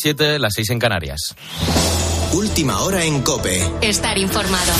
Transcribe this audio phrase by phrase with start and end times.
[0.00, 1.20] 7, las 6 en Canarias.
[2.32, 3.68] Última hora en Cope.
[3.82, 4.72] Estar informado.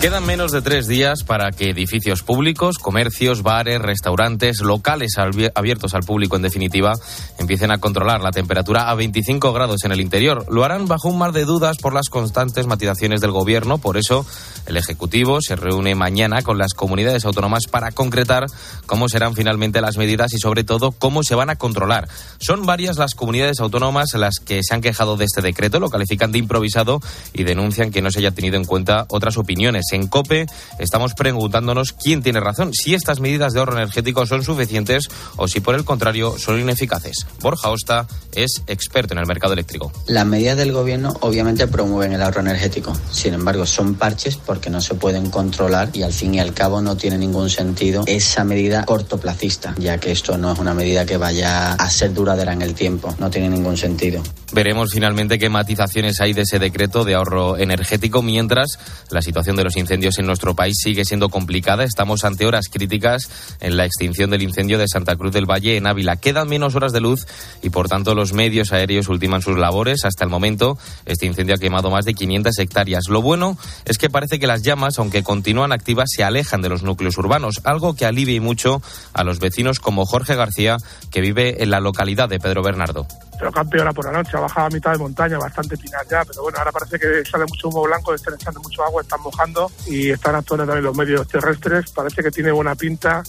[0.00, 6.04] Quedan menos de tres días para que edificios públicos, comercios, bares, restaurantes, locales abiertos al
[6.04, 6.94] público en definitiva,
[7.38, 10.46] empiecen a controlar la temperatura a 25 grados en el interior.
[10.50, 13.76] Lo harán bajo un mar de dudas por las constantes matizaciones del gobierno.
[13.76, 14.24] Por eso,
[14.64, 18.46] el Ejecutivo se reúne mañana con las comunidades autónomas para concretar
[18.86, 22.08] cómo serán finalmente las medidas y, sobre todo, cómo se van a controlar.
[22.38, 26.32] Son varias las comunidades autónomas las que se han quejado de este decreto, lo califican
[26.32, 27.00] de improvisado
[27.34, 30.46] y denuncian que no se haya tenido en cuenta otras opiniones en COPE
[30.78, 35.60] estamos preguntándonos quién tiene razón, si estas medidas de ahorro energético son suficientes o si
[35.60, 37.26] por el contrario son ineficaces.
[37.40, 39.92] Borja Osta es experto en el mercado eléctrico.
[40.06, 44.80] Las medidas del gobierno obviamente promueven el ahorro energético, sin embargo son parches porque no
[44.80, 48.84] se pueden controlar y al fin y al cabo no tiene ningún sentido esa medida
[48.84, 52.74] cortoplacista, ya que esto no es una medida que vaya a ser duradera en el
[52.74, 54.22] tiempo, no tiene ningún sentido.
[54.52, 58.78] Veremos finalmente qué matizaciones hay de ese decreto de ahorro energético mientras
[59.10, 61.84] la situación de los incendios en nuestro país sigue siendo complicada.
[61.84, 63.28] Estamos ante horas críticas
[63.60, 66.16] en la extinción del incendio de Santa Cruz del Valle en Ávila.
[66.16, 67.26] Quedan menos horas de luz
[67.62, 70.04] y por tanto los medios aéreos ultiman sus labores.
[70.04, 73.08] Hasta el momento este incendio ha quemado más de 500 hectáreas.
[73.08, 76.82] Lo bueno es que parece que las llamas, aunque continúan activas, se alejan de los
[76.82, 78.80] núcleos urbanos, algo que alivia mucho
[79.12, 80.76] a los vecinos como Jorge García,
[81.10, 83.06] que vive en la localidad de Pedro Bernardo
[83.40, 86.42] pero empeorado por la noche, ha bajado a mitad de montaña, bastante pinar ya, pero
[86.42, 90.10] bueno, ahora parece que sale mucho humo blanco, están echando mucho agua, están mojando y
[90.10, 93.22] están actuando también los medios terrestres, parece que tiene buena pinta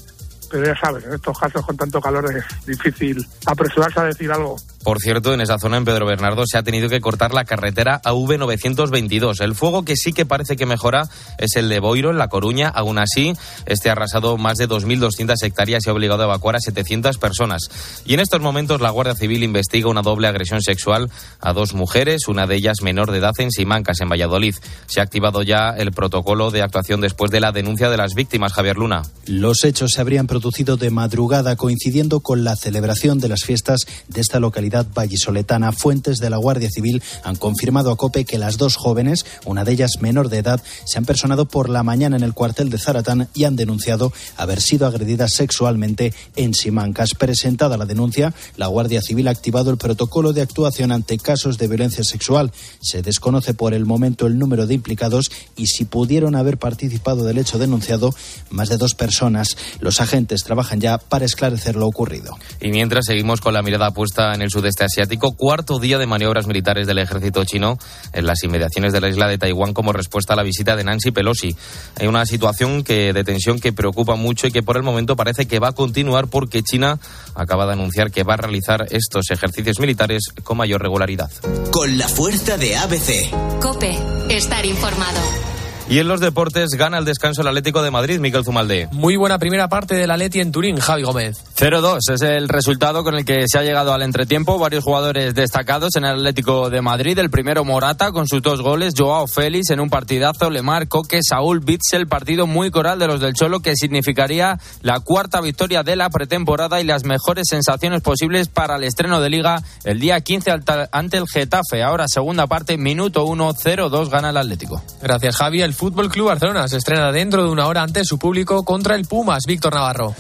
[0.52, 4.58] pero ya sabes, en estos casos con tanto calor es difícil apresurarse a decir algo.
[4.84, 8.02] Por cierto, en esa zona, en Pedro Bernardo, se ha tenido que cortar la carretera
[8.04, 9.42] AV922.
[9.42, 11.04] El fuego que sí que parece que mejora
[11.38, 12.68] es el de Boiro, en La Coruña.
[12.70, 13.34] Aún así,
[13.68, 17.70] este ha arrasado más de 2.200 hectáreas y ha obligado a evacuar a 700 personas.
[18.06, 22.28] Y en estos momentos, la Guardia Civil investiga una doble agresión sexual a dos mujeres,
[22.28, 24.56] una de ellas menor de edad en Simancas, en Valladolid.
[24.88, 28.54] Se ha activado ya el protocolo de actuación después de la denuncia de las víctimas,
[28.54, 29.04] Javier Luna.
[29.28, 34.22] Los hechos se habrían producido de madrugada, coincidiendo con la celebración de las fiestas de
[34.22, 35.72] esta localidad vallisoletana.
[35.72, 39.74] Fuentes de la Guardia Civil han confirmado a COPE que las dos jóvenes, una de
[39.74, 43.28] ellas menor de edad, se han personado por la mañana en el cuartel de Zaratán
[43.34, 47.14] y han denunciado haber sido agredidas sexualmente en Simancas.
[47.16, 51.68] Presentada la denuncia, la Guardia Civil ha activado el protocolo de actuación ante casos de
[51.68, 52.52] violencia sexual.
[52.82, 57.38] Se desconoce por el momento el número de implicados y si pudieron haber participado del
[57.38, 58.14] hecho denunciado
[58.50, 59.58] más de dos personas.
[59.80, 62.38] Los agentes trabajan ya para esclarecer lo ocurrido.
[62.60, 66.46] Y mientras seguimos con la mirada puesta en el sudeste asiático, cuarto día de maniobras
[66.46, 67.80] militares del ejército chino
[68.14, 71.10] en las inmediaciones de la isla de Taiwán como respuesta a la visita de Nancy
[71.10, 71.56] Pelosi.
[72.00, 75.48] Hay una situación que, de tensión que preocupa mucho y que por el momento parece
[75.48, 77.00] que va a continuar porque China
[77.34, 81.32] acaba de anunciar que va a realizar estos ejercicios militares con mayor regularidad.
[81.72, 83.32] Con la fuerza de ABC.
[83.62, 83.98] Cope,
[84.30, 85.51] estar informado.
[85.92, 88.88] Y en los deportes gana el descanso el Atlético de Madrid, Miguel Zumalde.
[88.94, 91.44] Muy buena primera parte del Atleti en Turín, Javi Gómez.
[91.58, 94.58] 0-2 es el resultado con el que se ha llegado al entretiempo.
[94.58, 97.20] Varios jugadores destacados en el Atlético de Madrid.
[97.20, 98.94] El primero Morata con sus dos goles.
[98.98, 100.50] Joao Félix en un partidazo.
[100.50, 102.08] Lemar, Coque, Saúl Bitzel.
[102.08, 106.80] Partido muy coral de los del Cholo que significaría la cuarta victoria de la pretemporada
[106.80, 110.52] y las mejores sensaciones posibles para el estreno de Liga el día 15
[110.94, 111.84] ante el Getafe.
[111.84, 114.82] Ahora segunda parte, minuto 1, 0-2 gana el Atlético.
[115.02, 115.62] Gracias Javi.
[115.62, 119.06] El Fútbol Club Barcelona se estrena dentro de una hora ante su público contra el
[119.06, 119.46] Pumas.
[119.48, 120.14] Víctor Navarro.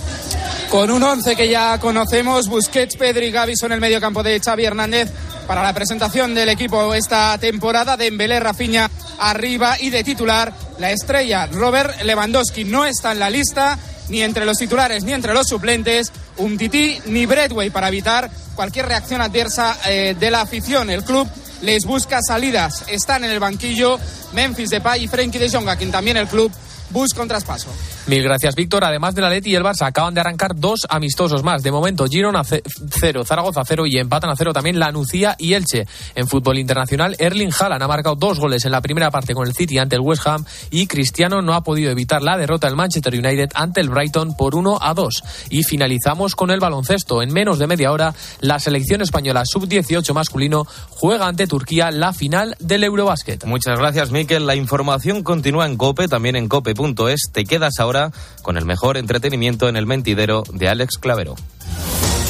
[0.71, 4.39] Con un once que ya conocemos, Busquets, Pedri y Gavi son el medio campo de
[4.39, 5.11] Xavi Hernández
[5.45, 7.95] para la presentación del equipo esta temporada.
[7.95, 8.89] Dembélé, Rafinha
[9.19, 13.77] arriba y de titular la estrella Robert Lewandowski no está en la lista
[14.09, 16.11] ni entre los titulares ni entre los suplentes.
[16.37, 20.89] Un tití ni Bradway para evitar cualquier reacción adversa eh, de la afición.
[20.89, 21.27] El club
[21.61, 22.83] les busca salidas.
[22.87, 23.99] Están en el banquillo
[24.33, 26.51] Memphis Depay y Frenkie de Jong, a quien también el club
[26.89, 27.69] busca un traspaso.
[28.11, 28.83] Mil gracias, Víctor.
[28.83, 31.63] Además de la Leti y el Barça acaban de arrancar dos amistosos más.
[31.63, 35.87] De momento, Girona 0, Zaragoza 0 y empatan a 0 también la Nucía y Elche.
[36.13, 39.53] En fútbol internacional, Erling Haaland ha marcado dos goles en la primera parte con el
[39.53, 43.13] City ante el West Ham y Cristiano no ha podido evitar la derrota del Manchester
[43.13, 45.23] United ante el Brighton por 1 a 2.
[45.49, 47.21] Y finalizamos con el baloncesto.
[47.21, 52.57] En menos de media hora, la selección española sub-18 masculino juega ante Turquía la final
[52.59, 53.45] del Eurobásquet.
[53.45, 54.47] Muchas gracias, Miquel.
[54.47, 57.31] La información continúa en COPE, también en COPE.es.
[57.31, 58.00] Te quedas ahora
[58.41, 61.35] con el mejor entretenimiento en el mentidero de Alex Clavero.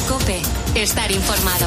[0.08, 0.42] Cope,
[0.74, 1.66] estar informado.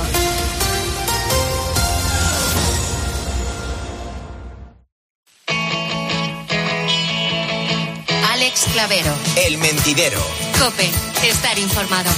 [8.31, 9.13] Alex Clavero.
[9.37, 10.19] El mentidero.
[10.59, 10.89] Cope,
[11.27, 12.11] estar informado.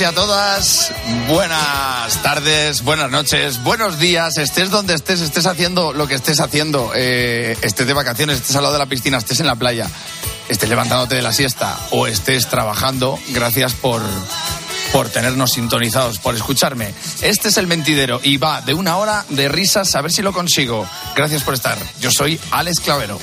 [0.00, 0.92] Y a todas,
[1.28, 6.90] buenas tardes, buenas noches, buenos días, estés donde estés, estés haciendo lo que estés haciendo,
[6.96, 9.88] eh, estés de vacaciones, estés al lado de la piscina, estés en la playa,
[10.48, 14.02] estés levantándote de la siesta o estés trabajando, gracias por,
[14.90, 16.92] por tenernos sintonizados, por escucharme.
[17.22, 20.32] Este es el mentidero y va de una hora de risas a ver si lo
[20.32, 20.88] consigo.
[21.14, 21.78] Gracias por estar.
[22.00, 23.20] Yo soy Alex Clavero.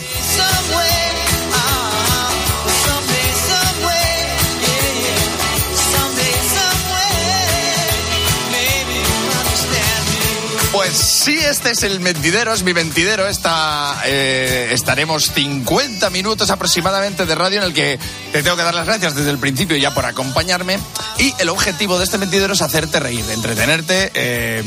[11.21, 13.27] Sí, este es el mentidero, es mi mentidero.
[13.27, 17.99] Esta, eh, estaremos 50 minutos aproximadamente de radio en el que
[18.31, 20.79] te tengo que dar las gracias desde el principio ya por acompañarme.
[21.19, 24.63] Y el objetivo de este mentidero es hacerte reír, entretenerte, eh,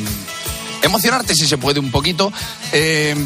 [0.82, 2.32] emocionarte si se puede un poquito.
[2.72, 3.16] eh,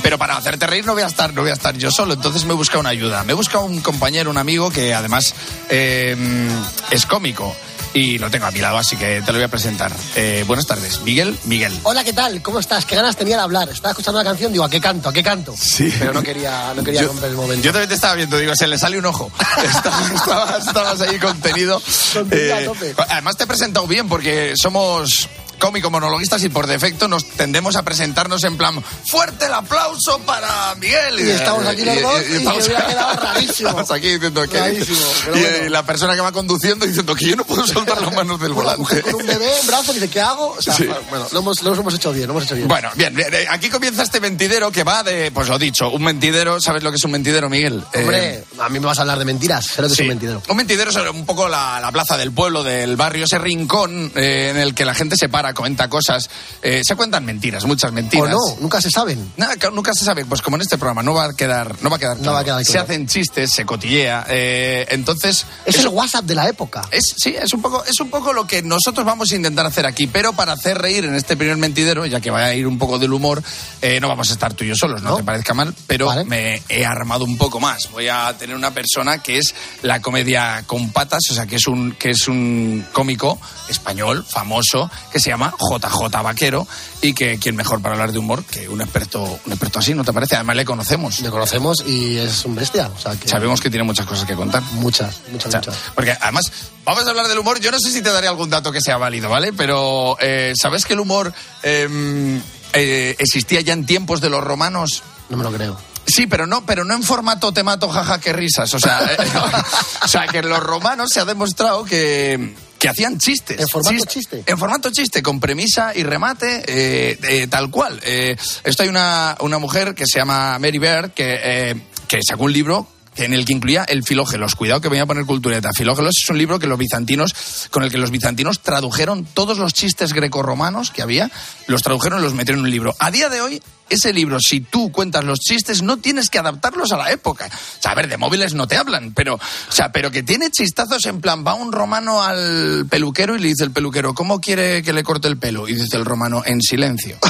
[0.00, 2.14] pero para hacerte reír no voy a estar, no voy a estar yo solo.
[2.14, 3.24] Entonces me he buscado una ayuda.
[3.24, 5.34] Me he buscado un compañero, un amigo que además
[5.68, 7.56] es cómico.
[7.94, 9.90] Y lo tengo a mi lado, así que te lo voy a presentar.
[10.14, 11.36] Eh, buenas tardes, Miguel.
[11.44, 11.76] Miguel.
[11.82, 12.42] Hola, ¿qué tal?
[12.42, 12.84] ¿Cómo estás?
[12.84, 13.68] ¿Qué ganas tenía de hablar?
[13.70, 15.08] Estaba escuchando la canción, digo, ¿a qué canto?
[15.08, 15.54] ¿A qué canto?
[15.58, 15.92] Sí.
[15.98, 17.64] Pero no quería, no quería Yo- romper el momento.
[17.64, 19.30] Yo también te estaba viendo, digo, se le sale un ojo.
[19.64, 21.82] Estabas, estabas- estabas ahí contenido.
[22.12, 22.94] Contenido a Eh, tope.
[23.08, 27.82] además te he presentado bien porque somos cómico monologuistas y por defecto nos tendemos a
[27.82, 32.86] presentarnos en plan fuerte el aplauso para Miguel Y estamos aquí los dos y hubiera
[32.86, 33.68] quedado rarísimo.
[33.70, 35.56] estamos aquí diciendo que Rarísimo, pero y, bueno.
[35.56, 38.52] eh, la persona que va conduciendo diciendo que yo no puedo soltar las manos del
[38.52, 40.54] volante con un bebé en brazos y dice, ¿qué hago?
[40.58, 40.86] O sea, Sí.
[41.10, 42.68] bueno, lo hemos, lo hemos hecho bien, lo hemos hecho bien.
[42.68, 46.02] Bueno, bien, bien, eh, aquí comienza este mentidero que va de, pues lo dicho, un
[46.02, 47.82] mentidero, ¿sabes lo que es un mentidero, Miguel?
[47.92, 49.94] Eh, Hombre, a mí me vas a hablar de mentiras, lo que Sí.
[49.94, 50.42] es un mentidero.
[50.48, 54.48] Un mentidero es un poco la, la plaza del pueblo, del barrio, ese rincón eh,
[54.50, 56.28] en el que la gente se para, comenta cosas.
[56.62, 58.30] eh, se cuentan mentiras, muchas O mentiras.
[58.30, 59.32] no, nunca se saben.
[59.36, 60.24] Nada, claro, nunca se sabe.
[60.24, 62.40] Pues como en este programa, no va a quedar, no va a quedar No va
[62.40, 62.58] a claro.
[62.58, 62.84] quedar Se claro.
[62.84, 64.26] hacen chistes, se cotillea.
[64.28, 65.46] eh, entonces.
[65.64, 66.82] Es eso- el WhatsApp de la época.
[66.90, 69.86] es, sí, es un, poco, es un poco lo que nosotros vamos a intentar hacer
[69.86, 72.78] aquí, pero para hacer reír en este primer mentidero, ya que va a ir un
[72.78, 73.42] poco del humor,
[73.82, 75.16] eh, no vamos a estar tú y yo solos, no, ¿No?
[75.16, 76.24] te parezca mal, pero Vale.
[76.24, 77.90] me he armado un poco más.
[77.92, 81.66] Voy a tener una persona que es la comedia con patas, o sea, que es
[81.66, 86.66] un, que es un cómico español famoso que se llama JJ Vaquero
[87.00, 90.04] y que quién mejor para hablar de humor que un experto, un experto así, ¿no
[90.04, 90.36] te parece?
[90.36, 91.20] Además le conocemos.
[91.20, 92.90] Le conocemos y es un bestia.
[92.96, 94.62] O sea, que Sabemos que tiene muchas cosas que contar.
[94.72, 95.76] Muchas, muchas, O sea, muchas.
[95.94, 96.50] porque además,
[96.84, 97.60] vamos a hablar del humor.
[97.60, 99.52] Yo no sé si te daré algún dato que sea válido, ¿vale?
[99.52, 101.32] Pero, eh, ¿sabes que el humor
[101.62, 102.40] eh,
[102.72, 105.02] eh, existía ya en tiempos de los romanos?
[105.28, 105.78] No me lo creo.
[106.08, 108.72] Sí, pero no, pero no en formato te mato, jaja, qué risas.
[108.72, 109.16] O sea, eh,
[110.02, 113.58] o sea, que en los romanos se ha demostrado que, que hacían chistes.
[113.60, 114.42] ¿En formato Chis- chiste?
[114.46, 118.00] En formato chiste, con premisa y remate, eh, eh, tal cual.
[118.04, 121.74] Eh, esto hay una, una mujer que se llama Mary Beard que, eh,
[122.06, 124.54] que sacó un libro en el que incluía el Filógelos.
[124.54, 125.70] Cuidado que voy a poner cultureta.
[125.76, 127.34] Filógelos es un libro que los bizantinos,
[127.70, 131.28] con el que los bizantinos tradujeron todos los chistes grecorromanos que había,
[131.66, 132.94] los tradujeron y los metieron en un libro.
[133.00, 136.92] A día de hoy, ese libro, si tú cuentas los chistes, no tienes que adaptarlos
[136.92, 137.46] a la época.
[137.46, 140.50] O sea, a ver, de móviles no te hablan, pero, o sea, pero que tiene
[140.50, 144.82] chistazos en plan, va un romano al peluquero y le dice el peluquero, ¿cómo quiere
[144.82, 145.68] que le corte el pelo?
[145.68, 147.18] Y dice el romano, en silencio.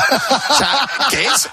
[0.51, 1.49] O sea, que es,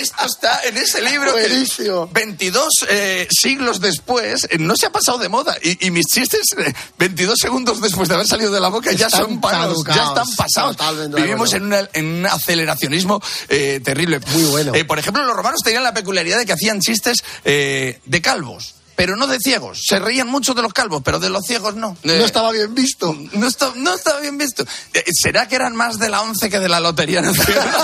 [0.00, 2.08] esto está en ese libro que Buenísimo.
[2.12, 6.42] 22 eh, siglos después eh, no se ha pasado de moda y, y mis chistes
[6.58, 10.26] eh, 22 segundos después de haber salido de la boca ya son palos, ya están
[10.36, 10.76] pasados.
[11.14, 14.20] Vivimos en, una- en un aceleracionismo eh, terrible.
[14.32, 14.74] Muy bueno.
[14.74, 18.75] Eh, por ejemplo, los romanos tenían la peculiaridad de que hacían chistes eh, de calvos.
[18.96, 19.82] Pero no de ciegos.
[19.86, 21.96] Se reían mucho de los calvos, pero de los ciegos no.
[22.02, 23.14] Eh, No estaba bien visto.
[23.34, 24.64] no está, no está bien visto.
[24.94, 27.70] Eh, ¿Será que eran más de la once que de la Lotería Nacional?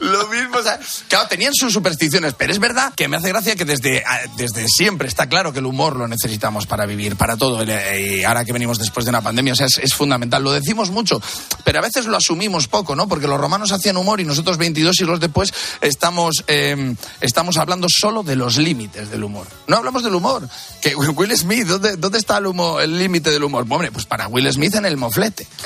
[0.00, 3.56] Lo mismo, o sea, claro, tenían sus supersticiones, pero es verdad que me hace gracia
[3.56, 7.36] que desde, ah, desde siempre está claro que el humor lo necesitamos para vivir, para
[7.36, 7.62] todo.
[7.62, 10.42] eh, Y ahora que venimos después de una pandemia, o sea, es, es fundamental.
[10.42, 11.20] Lo decimos mucho,
[11.64, 13.08] pero a veces lo asumimos poco, ¿no?
[13.08, 18.22] Porque los romanos hacían humor y nosotros 22 siglos después estamos, eh, estamos hablando solo
[18.22, 19.46] de los límites del humor.
[19.66, 20.48] No hablamos del humor.
[20.80, 23.64] Que Will Smith, ¿dónde, dónde está el, humo- el límite del humor?
[23.68, 25.46] Hombre, pues para Will Smith en el moflete.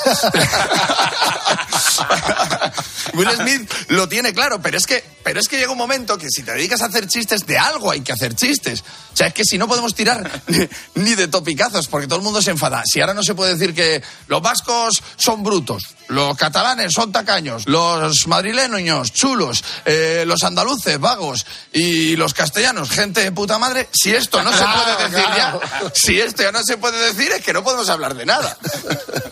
[3.15, 6.29] Will Smith lo tiene claro, pero es que, pero es que llega un momento que
[6.31, 8.83] si te dedicas a hacer chistes, de algo hay que hacer chistes.
[9.13, 10.43] O sea, es que si no podemos tirar
[10.95, 12.83] ni, de topicazos, porque todo el mundo se enfada.
[12.85, 17.67] Si ahora no se puede decir que los vascos son brutos, los catalanes son tacaños,
[17.67, 24.11] los madrileños chulos, eh, los andaluces vagos y los castellanos gente de puta madre, si
[24.15, 25.61] esto no se puede decir claro.
[25.63, 28.57] ya, si esto ya no se puede decir es que no podemos hablar de nada.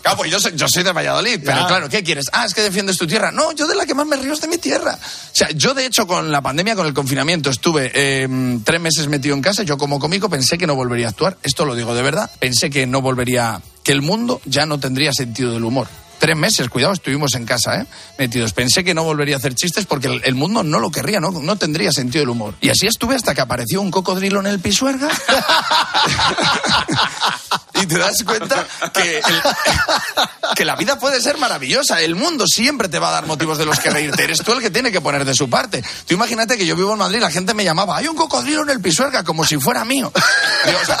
[0.05, 1.67] Claro, pues yo soy, yo soy de Valladolid, pero Ya.
[1.67, 2.25] claro, ¿qué quieres?
[2.31, 3.31] Ah, es que defiendes tu tierra.
[3.31, 3.43] tierra.
[3.43, 4.93] No, yo de la que más me río es de mi tierra.
[5.01, 8.27] O sea, yo de hecho con la pandemia, con el confinamiento, estuve eh,
[8.63, 9.63] tres meses metido en casa.
[9.63, 11.37] Yo como cómico pensé que no volvería a actuar.
[11.41, 12.29] Esto lo digo de verdad.
[12.39, 15.87] Pensé que no volvería, que el mundo ya no tendría sentido del humor.
[16.25, 17.85] Tres meses, cuidado, estuvimos en casa, ¿eh?
[18.17, 18.51] Metidos.
[18.51, 21.29] Pensé que no volvería a hacer chistes porque el, el mundo no lo querría, ¿no?
[21.29, 22.55] No tendría sentido del humor.
[22.61, 25.07] Y así estuve hasta que apareció un cocodrilo en el pisuerga.
[27.75, 32.01] y te das cuenta que, el- que la vida puede ser maravillosa.
[32.01, 34.23] El mundo siempre te va a dar motivos de los que reírte.
[34.23, 35.83] Eres tú el que tiene que poner de su parte.
[36.07, 38.71] Tú imagínate que yo vivo en Madrid, la gente me llamaba, hay un cocodrilo en
[38.71, 40.11] el pisuerga, como si fuera mío.
[40.15, 40.97] O sea,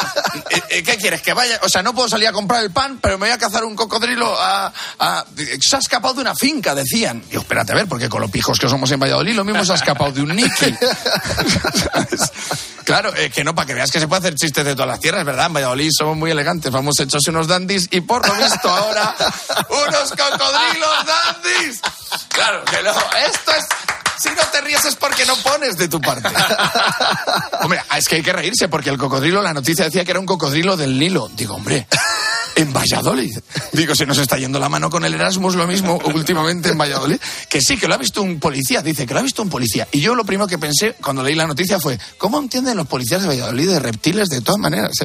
[0.51, 1.23] ¿eh, eh, ¿Qué quieres?
[1.23, 1.59] Que vaya.
[1.63, 3.75] O sea, no puedo salir a comprar el pan, pero me voy a cazar un
[3.75, 4.71] cocodrilo a-
[5.61, 7.23] se ha escapado de una finca, decían.
[7.29, 9.73] Digo, espérate a ver, porque con los pijos que somos en Valladolid, lo mismo se
[9.73, 10.75] ha escapado de un Nicky.
[12.85, 15.25] Claro, que no, para que veas que se puede hacer chistes de todas las tierras,
[15.25, 15.47] ¿verdad?
[15.47, 19.15] En Valladolid somos muy elegantes, vamos hechos unos dandis y por lo visto ahora
[19.69, 21.81] unos cocodrilos dandis.
[22.29, 22.91] Claro, que no,
[23.27, 24.04] esto es...
[24.19, 26.29] Si no te ríes es porque no pones de tu parte.
[27.61, 30.25] Hombre, es que hay que reírse porque el cocodrilo, la noticia decía que era un
[30.25, 31.29] cocodrilo del Nilo.
[31.35, 31.87] Digo, hombre,
[32.55, 33.37] en Valladolid.
[33.73, 37.19] Digo, se nos está yendo la mano con el Erasmus lo mismo últimamente en Valladolid.
[37.49, 38.81] Que sí, que lo ha visto un policía.
[38.81, 39.87] Dice que lo ha visto un policía.
[39.91, 43.21] Y yo lo primero que pensé cuando leí la noticia fue, ¿cómo entienden los policías
[43.21, 44.91] de Valladolid de reptiles de todas maneras?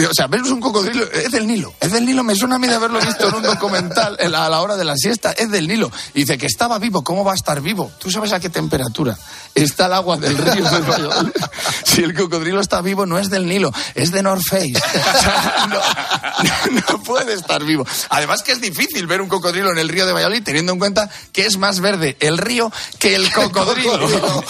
[0.00, 1.74] O sea, vemos un cocodrilo, es del Nilo.
[1.78, 4.60] Es del Nilo, me suena a mí de haberlo visto en un documental a la
[4.60, 5.32] hora de la siesta.
[5.32, 5.90] Es del Nilo.
[6.14, 7.04] Y dice que estaba vivo.
[7.04, 7.92] ¿Cómo va a estar vivo?
[7.98, 9.16] ¿Tú sabes a qué temperatura
[9.54, 11.32] está el agua del río de?
[11.84, 14.72] Si el cocodrilo está vivo, no es del Nilo, es de North Face.
[15.10, 17.86] O sea, no, no puede estar vivo.
[18.10, 21.10] Además que es difícil ver un cocodrilo en el río de Valladolid teniendo en cuenta
[21.32, 24.04] que es más verde el río que el cocodrilo.
[24.04, 24.44] o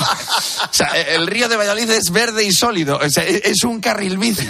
[0.70, 2.98] sea, el río de Valladolid es verde y sólido.
[3.02, 4.48] O sea, e-, es un carril bici.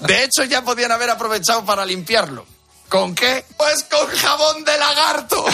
[0.00, 2.46] De hecho, ya podían haber aprovechado para limpiarlo.
[2.88, 3.44] ¿Con qué?
[3.56, 5.44] Pues con jabón de lagarto.
[5.44, 5.52] Me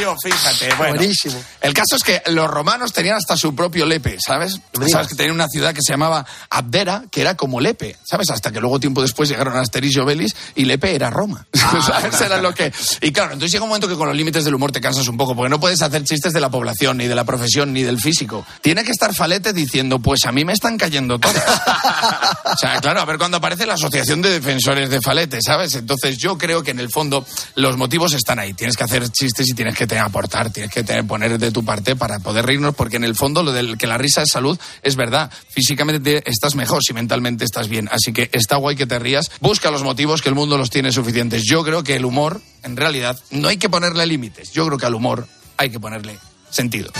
[0.00, 0.74] yo, fíjate.
[0.76, 1.42] Bueno, Buenísimo.
[1.60, 4.60] El caso es que los romanos tenían hasta su propio Lepe, ¿sabes?
[4.90, 8.30] Sabes que tenían una ciudad que se llamaba Abdera, que era como Lepe, ¿sabes?
[8.30, 11.46] Hasta que luego tiempo después llegaron Asterix y Obelix y Lepe era Roma.
[11.86, 12.20] ¿Sabes?
[12.20, 12.72] Era lo que...
[13.00, 15.16] Y claro, entonces llega un momento que con los límites del humor te cansas un
[15.16, 18.00] poco, porque no puedes hacer chistes de la población, ni de la profesión, ni del
[18.00, 18.46] físico.
[18.60, 21.42] Tiene que estar Falete diciendo, pues a mí me están cayendo todas.
[22.44, 25.74] O sea, claro, a ver cuando aparece la Asociación de Defensores de Falete, ¿sabes?
[25.74, 28.52] Entonces yo creo que en el fondo los motivos están ahí.
[28.54, 31.64] Tienes que hacer chistes y tienes que te- aportar, tienes que te- poner de tu
[31.64, 34.58] parte para poder reírnos, porque en el fondo lo del que la risa es salud
[34.82, 35.30] es verdad.
[35.50, 37.88] Físicamente te- estás mejor si mentalmente estás bien.
[37.92, 39.30] Así que está guay que te rías.
[39.40, 41.44] Busca los motivos que el mundo los tiene suficientes.
[41.44, 44.52] Yo creo que el humor, en realidad, no hay que ponerle límites.
[44.52, 45.26] Yo creo que al humor
[45.56, 46.18] hay que ponerle
[46.50, 46.90] sentido.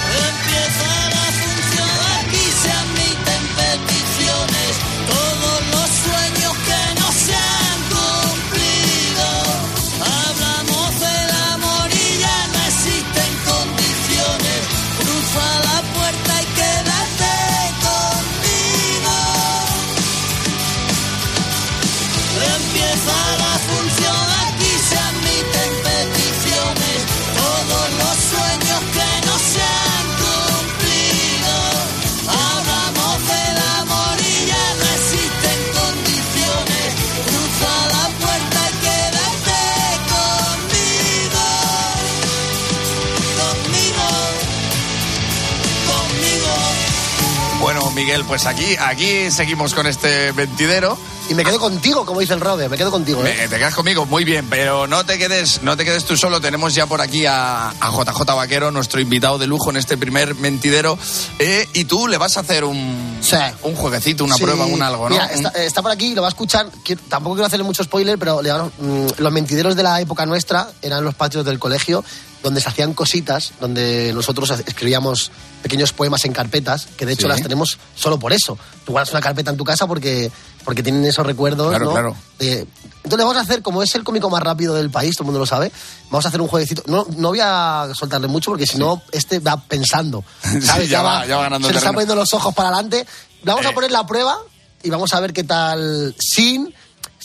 [48.15, 50.97] Miguel, pues aquí, aquí seguimos con este mentidero.
[51.29, 53.25] Y me quedo contigo, como dice el Robert, me quedo contigo.
[53.27, 53.35] ¿eh?
[53.41, 56.41] Me- te quedas conmigo, muy bien, pero no te quedes, no te quedes tú solo.
[56.41, 60.37] Tenemos ya por aquí a, a JJ Vaquero, nuestro invitado de lujo en este primer
[60.37, 60.97] mentidero.
[61.41, 63.21] eh, y tú le vas a hacer un,
[63.63, 64.45] un jueguecito, una Sí.
[64.45, 65.17] prueba, un algo, ¿no?
[65.17, 66.69] Mira, está, está por aquí, lo va a escuchar.
[66.85, 68.41] Quiero- tampoco quiero hacerle mucho spoiler, pero
[68.79, 72.05] mm, los mentideros de la época nuestra eran los patios del colegio
[72.45, 75.33] donde se hacían cositas, donde nosotros escribíamos
[75.63, 77.29] pequeños poemas en carpetas, que de hecho Sí.
[77.29, 78.57] las tenemos solo por eso.
[78.85, 80.31] Tú guardas una carpeta en tu casa porque,
[80.65, 81.71] porque tienen esos recuerdos.
[81.71, 81.91] Claro, ¿no?
[81.93, 82.17] claro.
[82.39, 82.67] Eh,
[83.03, 85.41] entonces vamos a hacer, como es el cómico más rápido del país, todo el mundo
[85.41, 85.73] lo sabe,
[86.11, 86.83] vamos a hacer un jueguecito.
[86.87, 90.23] No, no voy a soltarle mucho porque si no, este va pensando.
[90.43, 90.65] ¿sabes?
[90.85, 91.95] Sí, ya va- ya va ganando Se le terreno.
[91.95, 93.07] poniendo los ojos para adelante.
[93.43, 93.69] Vamos Eh.
[93.69, 94.37] a poner la prueba
[94.83, 96.75] y vamos a ver qué tal sin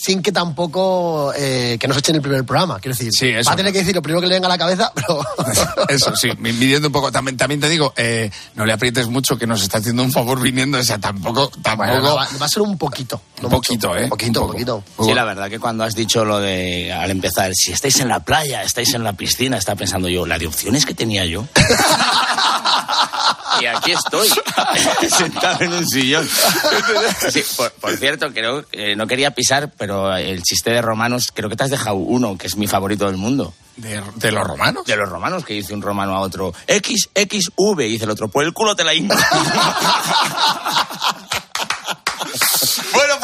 [0.02, 2.80] sin que tampoco eh, que nos echen el primer programa.
[2.80, 3.50] Quiero decir, Sí, eso.
[3.50, 5.20] va a tener que decir lo primero que le venga a la cabeza, pero
[5.90, 7.12] Eso sí, mi- midiendo un poco.
[7.12, 10.42] También, también te digo, eh, no le aprietes mucho que nos está haciendo un favor
[10.42, 10.78] viniendo.
[10.78, 11.90] O sea, tampoco, tampoco.
[11.90, 13.22] Bueno, va, va a ser un poquito.
[13.42, 14.04] un poquito, ¿eh?
[14.04, 14.84] Un poquito, Un un poquito.
[15.04, 18.22] Sí, la verdad que cuando has dicho lo de al empezar, si estáis en la
[18.22, 21.46] playa, estáis en la piscina, está pensando yo, la de opciones que tenía yo.
[23.62, 24.30] y aquí estoy,
[25.10, 26.28] sentado en un sillón.
[27.32, 31.50] Sí, por, por cierto, creo que no quería pisar, pero el chiste de romanos, creo
[31.50, 33.54] que te has dejado uno, que es mi favorito del mundo.
[33.78, 34.86] ¿De, de los romanos?
[34.86, 38.12] De los romanos, que dice un romano a otro, X, X, V, y dice el
[38.12, 39.16] otro, pues el culo te la hinco.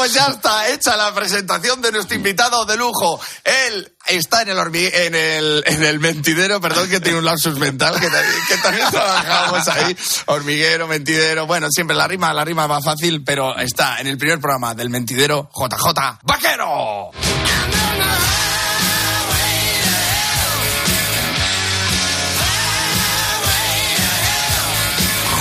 [0.05, 3.19] Pues ya está hecha la presentación de nuestro invitado de lujo.
[3.43, 8.07] Él está en el, en en el mentidero, perdón que tiene un lapsus mental, que
[8.07, 9.97] también, que también trabajamos ahí.
[10.27, 14.39] Hormiguero, mentidero, bueno, siempre la rima, la rima va fácil, pero está en el primer
[14.39, 17.09] programa del mentidero, JJ Vaquero.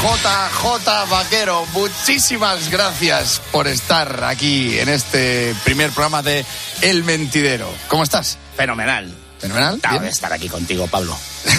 [0.04, 6.44] JJ Vaquero, muchísimas gracias por estar aquí en este primer programa de
[6.82, 7.66] El Mentidero.
[7.88, 8.36] ¿Cómo estás?
[8.54, 9.10] Fenomenal.
[9.38, 9.80] ¿Fenomenal?
[10.02, 11.16] De estar aquí contigo, Pablo.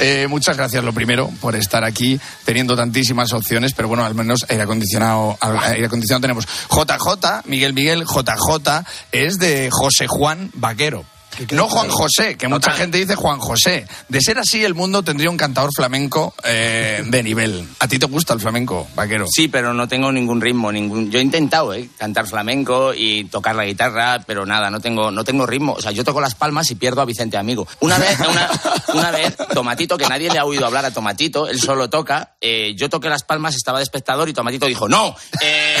[0.00, 4.44] Eh, muchas gracias, lo primero, por estar aquí teniendo tantísimas opciones, pero bueno, al menos
[4.48, 6.46] aire acondicionado, aire acondicionado tenemos.
[6.70, 11.04] JJ, Miguel Miguel, JJ, es de José Juan Vaquero.
[11.52, 13.86] No Juan José, que mucha gente dice Juan José.
[14.08, 17.66] De ser así, el mundo tendría un cantador flamenco eh, de nivel.
[17.80, 19.26] ¿A ti te gusta el flamenco, Vaquero?
[19.30, 21.10] Sí, pero no tengo ningún ritmo, ningún.
[21.10, 21.88] Yo he intentado, ¿eh?
[21.98, 25.74] cantar flamenco y tocar la guitarra, pero nada, no tengo, no tengo ritmo.
[25.74, 27.66] O sea, yo toco las palmas y pierdo a Vicente Amigo.
[27.80, 28.50] Una vez, una,
[28.94, 32.34] una vez, Tomatito, que nadie le ha oído hablar a Tomatito, él solo toca.
[32.40, 35.14] eh, yo toqué las palmas, estaba de espectador y Tomatito dijo no.
[35.40, 35.76] Eh,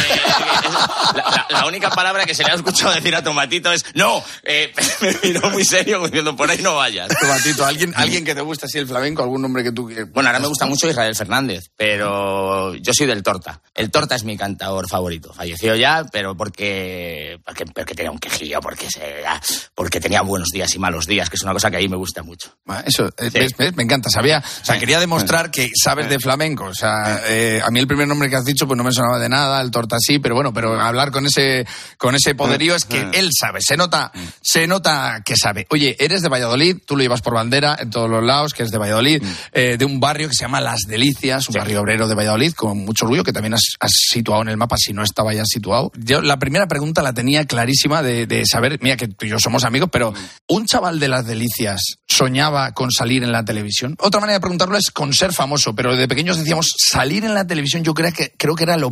[1.14, 4.22] la, la- la única palabra que se le ha escuchado decir a Tomatito es no.
[5.00, 7.08] Me miró muy serio diciendo por ahí no vayas.
[7.20, 9.90] Tomatito, ¿alguien, alguien que te gusta así el flamenco, algún nombre que tú...
[10.12, 13.60] Bueno, ahora me gusta mucho Israel Fernández, pero yo soy del Torta.
[13.74, 15.32] El Torta es mi cantador favorito.
[15.32, 19.40] Falleció ya, pero porque porque, porque tenía un quejillo, porque se, ah,
[19.74, 21.96] porque tenía buenos días y malos días, que es una cosa que a mí me
[21.96, 22.56] gusta mucho.
[22.66, 24.10] Ah, Eso, eh, ves, ves, me encanta.
[24.10, 26.64] Sabía, o sea, quería demostrar que sabes de flamenco.
[26.64, 29.18] O sea, eh, a mí el primer nombre que has dicho, pues no me sonaba
[29.18, 32.84] de nada, el torta sí, pero bueno, pero hablar con ese, con ese poderío es
[32.84, 35.66] que él sabe, se nota, se nota que sabe.
[35.68, 38.70] Oye, eres de Valladolid, tú lo llevas por bandera en todos los lados, que es
[38.70, 42.14] de Valladolid, eh, de un barrio que se llama Las Delicias, un barrio obrero de
[42.14, 45.34] Valladolid, con mucho orgullo, que también has, has situado en el mapa, si no estaba
[45.34, 45.92] ya situado.
[45.98, 49.38] Yo la primera pregunta la tenía clarísima de, de saber, mira que tú y yo
[49.38, 50.14] somos amigos, pero
[50.46, 53.96] un chaval de Las Delicias soñaba con salir en la televisión.
[53.98, 57.46] Otra manera de preguntarlo es con ser famoso, pero de pequeños decíamos salir en la
[57.46, 58.90] televisión, yo creo que, creo que era lo,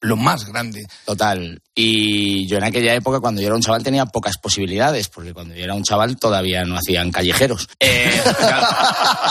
[0.00, 0.82] lo más grande.
[1.04, 1.60] Total.
[1.74, 5.54] Y yo en aquella época, cuando yo era un chaval, tenía pocas posibilidades, porque cuando
[5.54, 7.68] yo era un chaval todavía no hacían callejeros.
[7.78, 8.66] Eh, claro,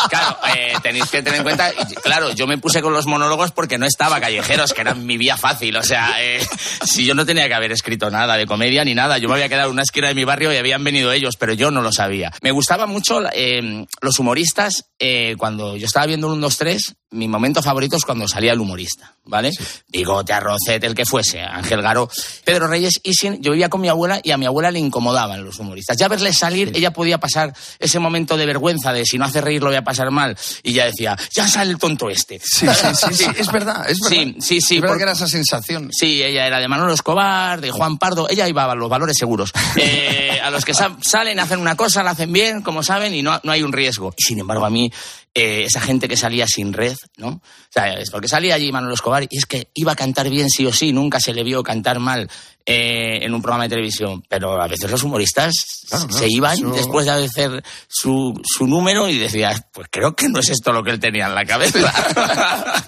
[0.10, 3.77] claro, eh, tenéis que tener en cuenta, claro, yo me puse con los monólogos porque
[3.77, 5.75] no estaba callejeros, que era mi vía fácil.
[5.75, 6.39] O sea, eh,
[6.84, 9.49] si yo no tenía que haber escrito nada de comedia ni nada, yo me había
[9.49, 11.91] quedado en una esquina de mi barrio y habían venido ellos, pero yo no lo
[11.91, 12.32] sabía.
[12.41, 14.86] Me gustaban mucho eh, los humoristas.
[14.97, 18.53] eh, cuando yo estaba viendo un 1, 2, 3, mi momento favorito es cuando salía
[18.53, 19.51] el humorista, ¿vale?
[19.88, 20.34] Bigote,
[20.67, 22.10] El que fuese, Ángel Garo,
[22.43, 25.43] Pedro Reyes y sin, yo vivía con mi abuela y a mi abuela le incomodaban
[25.43, 25.98] los humoristas.
[25.98, 29.62] Ya verles salir, ella podía pasar ese momento de vergüenza de si no hace reír
[29.62, 32.39] lo voy a pasar mal y ya decía, ya sale el tonto este.
[32.43, 34.10] Sí, sí, sí, es verdad, es verdad.
[34.10, 34.76] Sí, sí, sí.
[34.76, 35.89] Es verdad por- que era esa sensación.
[35.91, 39.52] Sí, ella era de Manolo Escobar, de Juan Pardo, ella iba a los valores seguros.
[39.82, 43.22] Eh, a los que sa- salen, hacen una cosa, la hacen bien, como saben, y
[43.22, 44.13] no, no hay un riesgo.
[44.17, 44.91] Y sin embargo, a mí,
[45.39, 47.28] eh, esa gente que salía sin red, ¿no?
[47.30, 50.49] O sea, es porque salía allí Manolo Escobar y es que iba a cantar bien
[50.49, 52.30] sí o sí, nunca se le vio cantar mal
[52.65, 54.23] eh, en un programa de televisión.
[54.28, 55.54] Pero a veces los humoristas
[55.89, 60.30] Claro, se iban eso- después de hacer su, su número y decías, pues creo que
[60.30, 61.80] no es esto lo que él tenía en la cabeza.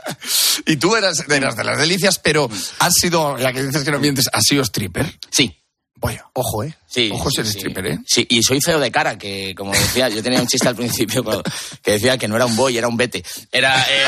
[0.66, 4.00] y tú eras, eras de las delicias, pero has sido, ya que dices que no
[4.00, 5.18] mientes, has sido stripper.
[5.30, 5.58] Sí.
[5.96, 6.76] Vaya, ojo, ¿eh?
[6.94, 7.58] Sí, Ojo ser sí.
[7.58, 8.00] stripper, ¿eh?
[8.06, 11.24] Sí, y soy feo de cara, que como decía, yo tenía un chiste al principio
[11.24, 11.44] cuando-
[11.82, 13.24] que decía que no era un boy, era un vete.
[13.50, 13.82] Era.
[13.90, 14.04] eh,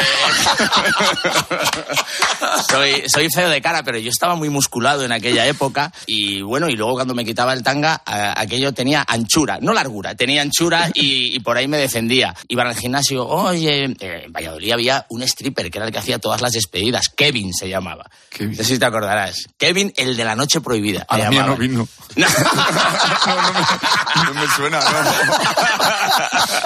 [2.69, 5.93] soy, soy feo de cara, pero yo estaba muy musculado en aquella época.
[6.05, 10.15] Y bueno, y luego cuando me quitaba el tanga, a- aquello tenía anchura, no largura,
[10.15, 12.35] tenía anchura y, y por ahí me defendía.
[12.47, 16.41] Iba al gimnasio, oye, en Valladolid había un stripper que era el que hacía todas
[16.41, 18.09] las despedidas, Kevin se llamaba.
[18.39, 19.47] No sé si te acordarás.
[19.57, 21.05] Kevin, el de la noche prohibida.
[21.07, 21.87] A la mía no vino.
[22.73, 23.83] No.
[24.23, 24.87] No me suena, no.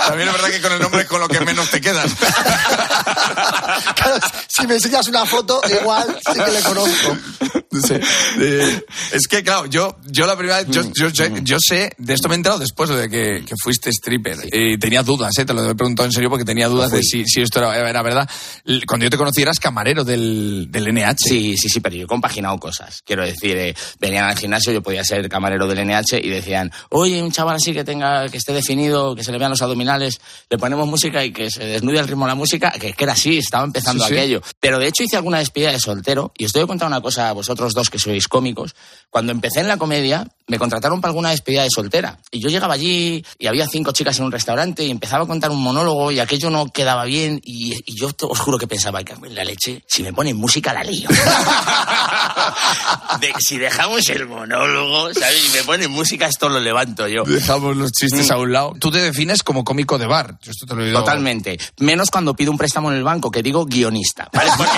[0.08, 2.12] También es verdad que con el nombre es con lo que menos te quedas.
[3.96, 7.18] Claro, si me enseñas una foto, igual sí que le conozco.
[7.72, 7.94] Sí.
[8.40, 12.14] Eh, es que, claro, yo, yo la primera vez, yo, yo, yo, yo sé, de
[12.14, 14.38] esto me he enterado después de que, que fuiste stripper.
[14.52, 15.46] Y tenía dudas, ¿eh?
[15.46, 18.02] te lo he preguntado en serio porque tenía dudas de si, si esto era, era
[18.02, 18.30] verdad.
[18.88, 21.16] Cuando yo te conocí eras camarero del, del NH.
[21.18, 23.02] Sí, sí, sí, pero yo he compaginado cosas.
[23.06, 27.22] Quiero decir, eh, venían al gimnasio, yo podía ser camarero del NH y decían, oye,
[27.22, 30.58] un chaval así que tenga, que esté definido, que se le vean los abdominales, le
[30.58, 33.38] ponemos música y que se desnude al ritmo de la música, que, que era así,
[33.38, 34.18] estaba empezando Sí, sí.
[34.18, 34.42] aquello.
[34.60, 37.30] Pero de hecho hice alguna despedida de soltero y os tengo que contar una cosa
[37.30, 38.76] a vosotros dos que sois cómicos.
[39.10, 42.18] Cuando empecé en la comedia, me contrataron para alguna despedida de soltera.
[42.32, 45.52] Y yo llegaba allí y había cinco chicas en un restaurante y empezaba a contar
[45.52, 47.42] un monólogo y aquello no quedaba bien.
[47.44, 50.38] Y, y yo te- os juro que pensaba, que en la leche, si me ponen
[50.38, 51.10] música la lío.
[53.22, 55.46] De- si dejamos el monólogo, ¿sabes?
[55.46, 57.24] Y me ponen música, esto lo levanto yo.
[57.24, 58.74] Dejamos los chistes a un lado.
[58.80, 60.38] Tú te defines como cómico de bar.
[60.42, 61.00] Yo esto te lo oído.
[61.00, 61.58] Totalmente.
[61.80, 64.30] Menos cuando pido un préstamo en el banco, que digo guionista.
[64.34, 64.52] ¿vale?
[64.58, 64.72] Porque,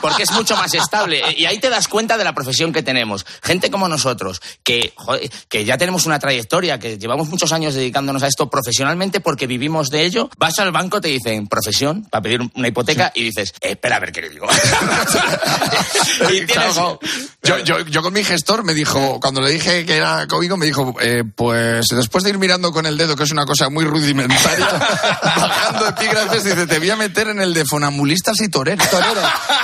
[0.00, 1.22] porque es mucho más estable.
[1.36, 3.26] Y ahí te das cuenta de la profesión que tenemos.
[3.42, 8.22] Gente como nosotros, que, joder, que ya tenemos una trayectoria, que llevamos muchos años dedicándonos
[8.22, 10.28] a esto profesionalmente porque vivimos de ello.
[10.38, 14.00] Vas al banco, te dicen profesión para pedir una hipoteca y dices, eh, espera a
[14.00, 14.46] ver qué le digo.
[16.30, 16.98] y tienes- Claro,
[17.42, 20.66] yo, yo, yo con mi gestor me dijo, cuando le dije que era cómico, me
[20.66, 23.84] dijo, eh, pues después de ir mirando con el dedo, que es una cosa muy
[23.84, 24.66] rudimentaria,
[25.22, 28.88] bajando epígrafes, dice, te voy a meter en el de fonambulistas y toreros.
[28.90, 29.20] Torero,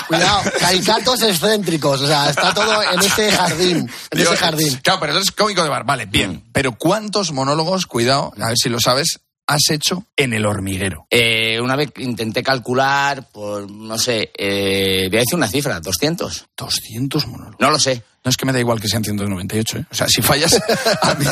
[0.08, 4.80] cuidado, caicatos excéntricos, o sea, está todo en ese jardín, en Digo, ese jardín.
[4.82, 6.42] Claro, pero entonces cómico de bar, vale, bien.
[6.52, 11.06] Pero ¿cuántos monólogos, cuidado, a ver si lo sabes, has hecho en el hormiguero?
[11.11, 16.48] Eh, una vez intenté calcular, por, no sé, eh, voy a decir una cifra, 200.
[16.56, 17.61] 200 monólogos.
[17.61, 18.02] No lo sé.
[18.24, 19.87] No es que me da igual que sean 198, ¿eh?
[19.90, 20.54] O sea, si fallas,
[21.02, 21.26] a mí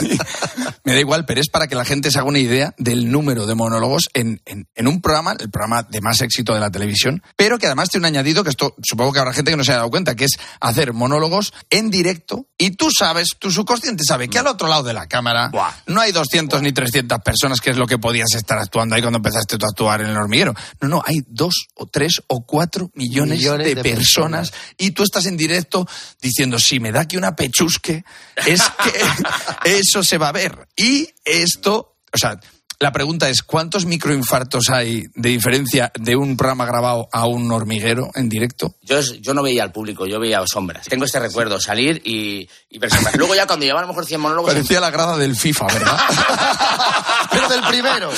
[0.84, 3.46] me da igual, pero es para que la gente se haga una idea del número
[3.46, 7.22] de monólogos en, en, en un programa, el programa de más éxito de la televisión,
[7.36, 9.70] pero que además tiene un añadido que esto supongo que habrá gente que no se
[9.70, 14.28] haya dado cuenta, que es hacer monólogos en directo y tú sabes, tu subconsciente sabe
[14.28, 15.70] que al otro lado de la cámara Buah.
[15.86, 19.18] no hay 200 ni 300 personas, que es lo que podías estar actuando ahí cuando
[19.18, 20.54] empezaste tú a actuar en el hormiguero.
[20.80, 24.74] No, no, hay dos o tres o cuatro millones, Millones de, de personas, personas.
[24.76, 25.86] y tú estás en directo
[26.20, 28.04] diciendo, si me da aquí una pechusque,
[28.46, 30.68] es que eso se va a ver.
[30.76, 32.40] Y esto, o sea,
[32.82, 38.10] la pregunta es, ¿cuántos microinfartos hay de diferencia de un programa grabado a un hormiguero
[38.14, 38.74] en directo?
[38.82, 40.86] Yo, yo no veía al público, yo veía sombras.
[40.86, 43.16] Tengo este recuerdo, salir y, y ver sombras.
[43.16, 44.54] Luego ya cuando llevaba a lo mejor 100 monólogos...
[44.54, 45.98] Parecía la grada del FIFA, ¿verdad?
[47.30, 48.10] Pero del primero.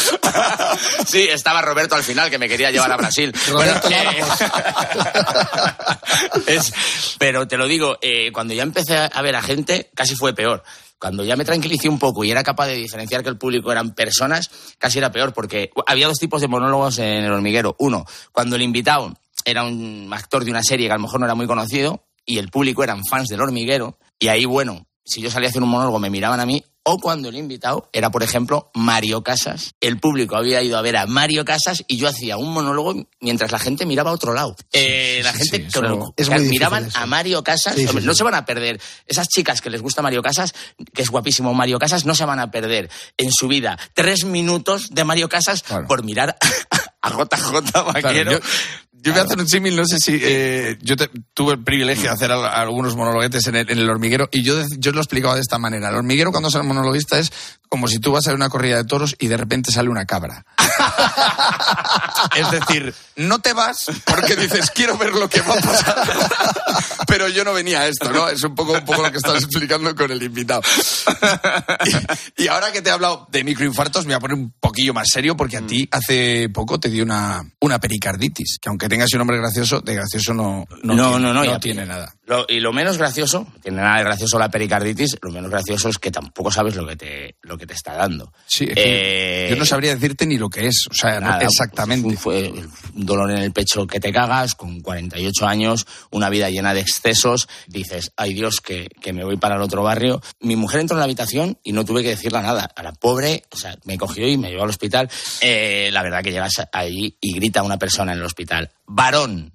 [1.07, 3.35] Sí, estaba Roberto al final, que me quería llevar a Brasil.
[3.49, 4.23] Roberto Bueno, eh,
[6.47, 6.73] es-
[7.19, 10.63] pero te lo digo, eh, cuando ya empecé a ver a gente, casi fue peor.
[11.03, 13.93] Cuando ya me tranquilicé un poco y era capaz de diferenciar que el público eran
[13.93, 17.75] personas, casi era peor, porque había dos tipos de monólogos en el hormiguero.
[17.81, 19.13] Uno, cuando el invitado
[19.45, 22.39] era un actor de una serie que a lo mejor no era muy conocido y
[22.39, 25.71] el público eran fans del hormiguero, y ahí, bueno, si yo salía a hacer un
[25.71, 29.75] monólogo me miraban a mí, o cuando el invitado era, por ejemplo, Mario Casas.
[29.81, 33.53] El público había ido a ver a Mario Casas y yo hacía un monólogo mientras
[33.53, 34.57] la gente miraba a otro lado.
[34.73, 35.67] Eh, la gente sí,
[36.17, 38.81] eso que miraban a Mario Casas, Sí, no se van a perder.
[39.07, 40.55] Esas chicas que les gusta Mario Casas,
[40.93, 44.91] que es guapísimo Mario Casas, no se van a perder en su vida tres minutos
[44.91, 45.87] de Mario Casas Claro.
[45.87, 46.37] por mirar
[46.71, 48.33] a JJ Claro, Vaquero.
[48.33, 48.39] yo,
[48.93, 52.05] yo voy a hacer un símil, no sé si eh, yo te- tuve el privilegio
[52.05, 55.03] de hacer al- algunos monologuetes en el, en el hormiguero y yo, yo lo he
[55.03, 55.89] explicado de esta manera.
[55.89, 57.33] El hormiguero cuando sale monologuista es
[57.69, 60.45] como si tú vas a una corrida de toros y de repente sale una cabra.
[62.37, 65.97] es decir, no te vas porque dices quiero ver lo que va a pasar.
[67.07, 68.29] Pero yo no venía a esto, ¿no?
[68.29, 70.63] Es un poco, un poco lo que estás explicando con el invitado.
[72.37, 74.95] Y, y ahora que te he hablado de microinfartos, me voy a poner un poquillo
[74.95, 79.13] más serio porque a ti hace poco te dio una, una pericarditis, que aunque tengas
[79.15, 82.15] un nombre gracioso, de gracioso no, no, No, tiene, no, no, ya- tiene nada.
[82.25, 85.89] Lo- y lo menos gracioso, no tiene nada de gracioso la pericarditis, lo menos gracioso
[85.89, 88.33] es que tampoco sabes lo que te, lo que te está dando.
[88.47, 91.29] Sí, es que Eh, yo no sabría decirte ni lo que es, o sea, no-
[91.31, 92.07] Nada, exactamente.
[92.07, 92.53] pues, fue
[92.95, 96.81] un dolor en el pecho que te cagas, con 48 años, una vida llena de
[96.81, 97.49] excesos.
[97.67, 100.23] Dices, ay Dios, que, que me voy para el otro barrio.
[100.41, 102.71] Mi mujer entró en la habitación y no tuve que decirle nada.
[102.77, 105.11] A la pobre, o sea, me cogió y me llevó al hospital.
[105.41, 109.53] Eh, la verdad que llegas ahí y grita una persona en el hospital, varón.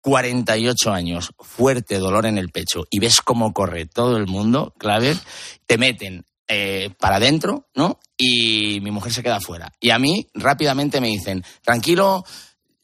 [0.00, 5.16] 48 años, fuerte dolor en el pecho y ves cómo corre todo el mundo, clave,
[5.66, 7.98] te meten eh, para adentro, ¿no?
[8.16, 9.72] Y mi mujer se queda fuera.
[9.80, 12.24] Y a mí rápidamente me dicen, tranquilo,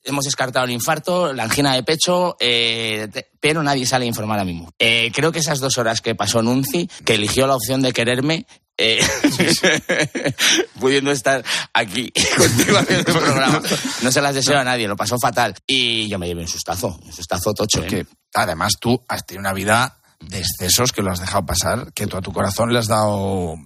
[0.04, 3.08] hemos descartado el infarto, la angina de pecho, eh,
[3.40, 4.74] pero nadie sale a informar a mi mujer.
[4.78, 8.46] Eh, creo que esas dos horas que pasó Nunci, que eligió la opción de quererme,
[8.76, 9.00] eh,
[10.80, 13.62] pudiendo estar aquí contigo en el programa,
[14.02, 15.54] no se las deseo a nadie, lo pasó fatal.
[15.66, 17.82] Y yo me llevé un sustazo, un sustazo tocho.
[17.84, 17.86] ¿eh?
[17.86, 22.06] Que además tú has tenido una vida de excesos que lo has dejado pasar, que
[22.06, 23.56] tú a tu corazón le has dado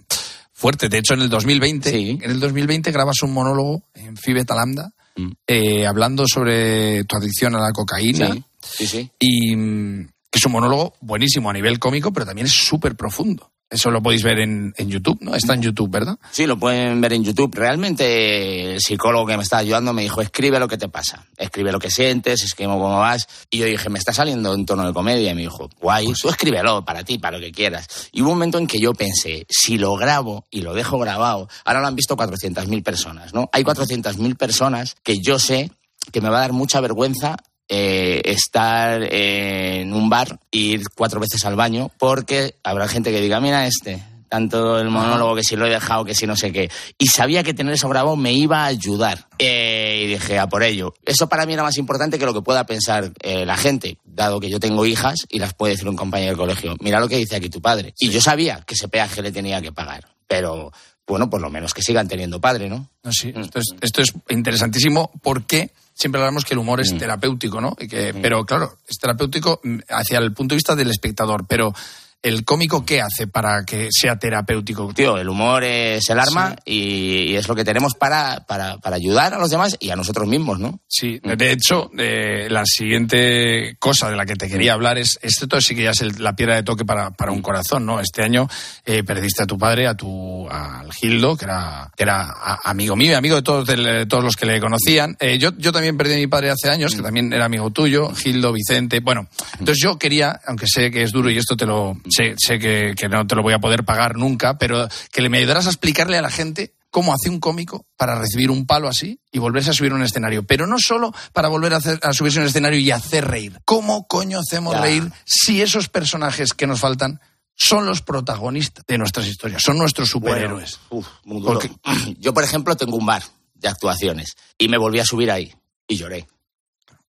[0.52, 0.88] fuerte.
[0.88, 5.32] De hecho, en el 2020, en el 2020 grabas un monólogo en Fibeta Lambda Mm.
[5.48, 8.34] eh, hablando sobre tu adicción a la cocaína.
[8.34, 9.10] Sí, sí, sí.
[9.18, 13.50] Y mm, que es un monólogo buenísimo a nivel cómico, pero también es súper profundo.
[13.70, 15.34] Eso lo podéis ver en, en YouTube, ¿no?
[15.34, 16.18] Está en YouTube, ¿verdad?
[16.30, 17.54] Sí, lo pueden ver en YouTube.
[17.54, 21.70] Realmente el psicólogo que me estaba ayudando me dijo, escribe lo que te pasa, escribe
[21.70, 23.28] lo que sientes, escribe cómo vas.
[23.50, 25.32] Y yo dije, me está saliendo en tono de comedia.
[25.32, 28.08] Y me dijo, guay, tú escríbelo para ti, para lo que quieras.
[28.12, 31.48] Y hubo un momento en que yo pensé, si lo grabo y lo dejo grabado,
[31.64, 33.50] ahora lo han visto 400.000 personas, ¿no?
[33.52, 35.70] Hay 400.000 personas que yo sé
[36.10, 37.36] que me va a dar mucha vergüenza
[37.68, 43.20] eh, estar en un bar e ir cuatro veces al baño porque habrá gente que
[43.20, 46.52] diga, mira este, tanto el monólogo que si lo he dejado, que si no sé
[46.52, 46.70] qué.
[46.98, 49.28] Y sabía que tener eso grabado me iba a ayudar.
[49.38, 50.94] Eh, y dije, a por ello.
[51.04, 54.40] Eso para mí era más importante que lo que pueda pensar eh, la gente, dado
[54.40, 56.76] que yo tengo hijas y las puede decir un compañero del colegio.
[56.80, 57.94] Mira lo que dice aquí tu padre.
[57.98, 60.08] Y yo sabía que ese peaje le tenía que pagar.
[60.26, 60.72] Pero,
[61.08, 62.88] bueno, por lo menos que sigan teniendo padre, ¿no?
[63.10, 66.82] Sí, esto es, esto es interesantísimo porque siempre hablamos que el humor Mm.
[66.82, 67.76] es terapéutico, ¿no?
[67.80, 71.74] Y que, Pero claro, es terapéutico mm, hacia el punto de vista del espectador, pero
[72.22, 74.92] ¿el cómico qué hace para que sea terapéutico?
[74.94, 78.96] Tío, el humor es el arma y, y es lo que tenemos para, para, para
[78.96, 80.80] ayudar a los demás y a nosotros mismos, ¿no?
[80.88, 85.60] Sí, de hecho, eh, la siguiente cosa de la que te quería hablar es, esto
[85.60, 88.00] sí que ya es el- la piedra de toque para, para un corazón, ¿no?
[88.00, 88.48] Este año
[88.84, 93.16] eh, perdiste a tu padre, a tu, al Gildo, que era, que era amigo mío,
[93.16, 95.16] amigo de todos, de todos los que le conocían.
[95.20, 98.12] Eh, yo, yo también perdí a mi padre hace años, que también era amigo tuyo,
[98.14, 99.28] Gildo, Vicente, bueno.
[99.58, 102.94] Entonces yo quería, aunque sé que es duro y esto te lo, sé, sé que,
[102.96, 106.16] que no te lo voy a poder pagar nunca, pero que me ayudaras a explicarle
[106.18, 109.72] a la gente cómo hace un cómico para recibir un palo así y volverse a
[109.74, 110.44] subir a un escenario.
[110.44, 113.60] Pero no solo para volver a, hacer- a subirse a un escenario y hacer reír.
[113.64, 114.80] ¿Cómo coño hacemos Ya.
[114.80, 117.20] reír si esos personajes que nos faltan
[117.54, 119.62] son los protagonistas de nuestras historias?
[119.62, 120.80] Son nuestros superhéroes.
[120.90, 121.60] Uf, muy duro.
[122.18, 123.22] Yo, por ejemplo, tengo un bar
[123.54, 125.52] de actuaciones y me volví a subir ahí
[125.86, 126.26] y lloré.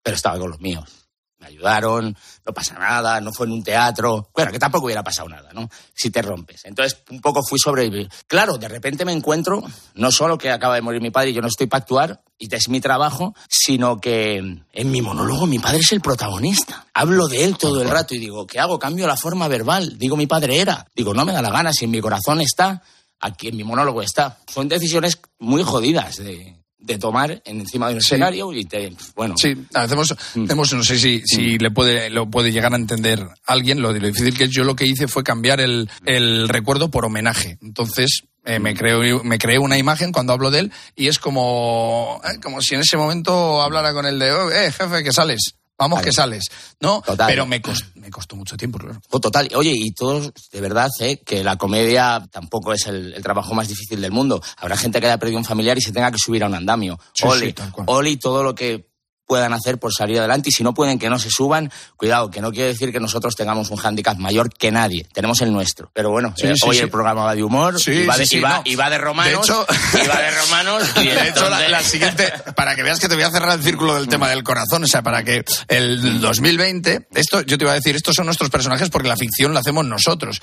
[0.03, 0.98] Pero estaba con los míos.
[1.39, 4.29] Me ayudaron, no pasa nada, no fue en un teatro.
[4.33, 5.69] Bueno, que tampoco hubiera pasado nada, ¿no?
[5.93, 6.65] Si te rompes.
[6.65, 8.09] Entonces, un poco fui sobrevivir.
[8.27, 9.63] Claro, de repente me encuentro,
[9.95, 12.53] no solo que acaba de morir mi padre y yo no estoy para actuar, y
[12.53, 16.87] es mi trabajo, sino que en mi monólogo mi padre es el protagonista.
[16.93, 18.79] Hablo de él todo el rato y digo, ¿qué hago?
[18.79, 19.97] Cambio la forma verbal.
[19.97, 20.85] Digo, mi padre era.
[20.95, 22.81] Digo, no me da la gana, si en mi corazón está,
[23.19, 24.37] aquí en mi monólogo está.
[24.47, 29.35] Son decisiones muy jodidas de, de tomar en encima de un escenario y te, bueno.
[29.37, 33.81] Sí, hacemos, hacemos no sé si, si le puede, lo puede llegar a entender alguien,
[33.81, 34.49] lo, lo difícil que es.
[34.49, 37.57] Yo lo que hice fue cambiar el, el recuerdo por homenaje.
[37.61, 42.21] Entonces, eh, me, creo, me creé una imagen cuando hablo de él y es como,
[42.23, 45.55] eh, como si en ese momento hablara con el de, "Oh, eh, jefe, que sales.
[45.79, 46.45] Vamos, que sales.
[46.81, 47.27] No, Total.
[47.27, 49.01] pero me costó, me costó mucho tiempo, claro.
[49.09, 49.49] Oh, total.
[49.55, 51.21] Oye, y todos, de verdad, ¿eh?
[51.25, 54.41] que la comedia tampoco es el, el trabajo más difícil del mundo.
[54.57, 56.99] Habrá gente que haya perdido un familiar y se tenga que subir a un andamio.
[57.13, 57.63] Sí, Oli, sí.
[57.85, 58.88] Oli, todo lo que
[59.29, 62.41] puedan hacer por salir adelante y si no pueden que no se suban, cuidado, que
[62.41, 65.91] no quiere decir que nosotros tengamos un hándicap mayor que nadie, tenemos el nuestro.
[65.93, 66.81] Pero bueno, Sí, eh, sí, hoy sí.
[66.81, 68.61] el programa va de humor, y, va de, sí, y va- no.
[68.65, 69.67] y va de romanos, De hecho-
[70.03, 73.23] y va de romanos, y De hecho, la siguiente, para que veas que te voy
[73.23, 77.41] a cerrar el círculo del tema del corazón, o sea, para que el 2020, esto
[77.41, 80.41] yo te iba a decir, estos son nuestros personajes porque la ficción la hacemos nosotros.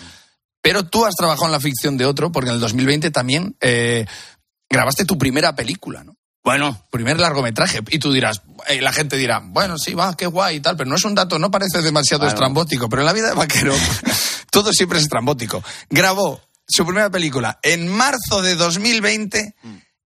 [0.63, 4.07] Pero tú has trabajado en la ficción de otro porque en el 2020 también eh,
[4.71, 6.16] grabaste tu primera película, ¿no?
[6.47, 6.81] Bueno.
[6.91, 7.81] Primer largometraje.
[7.91, 10.89] Y tú dirás, eh, la gente dirá, bueno, sí, va, qué guay y tal, pero
[10.89, 12.33] no es un dato, no parece demasiado Bueno.
[12.35, 13.75] estrambótico, pero en la vida de vaquero
[14.53, 15.63] todo siempre es estrambótico.
[15.91, 19.57] Grabó su primera película en marzo de 2020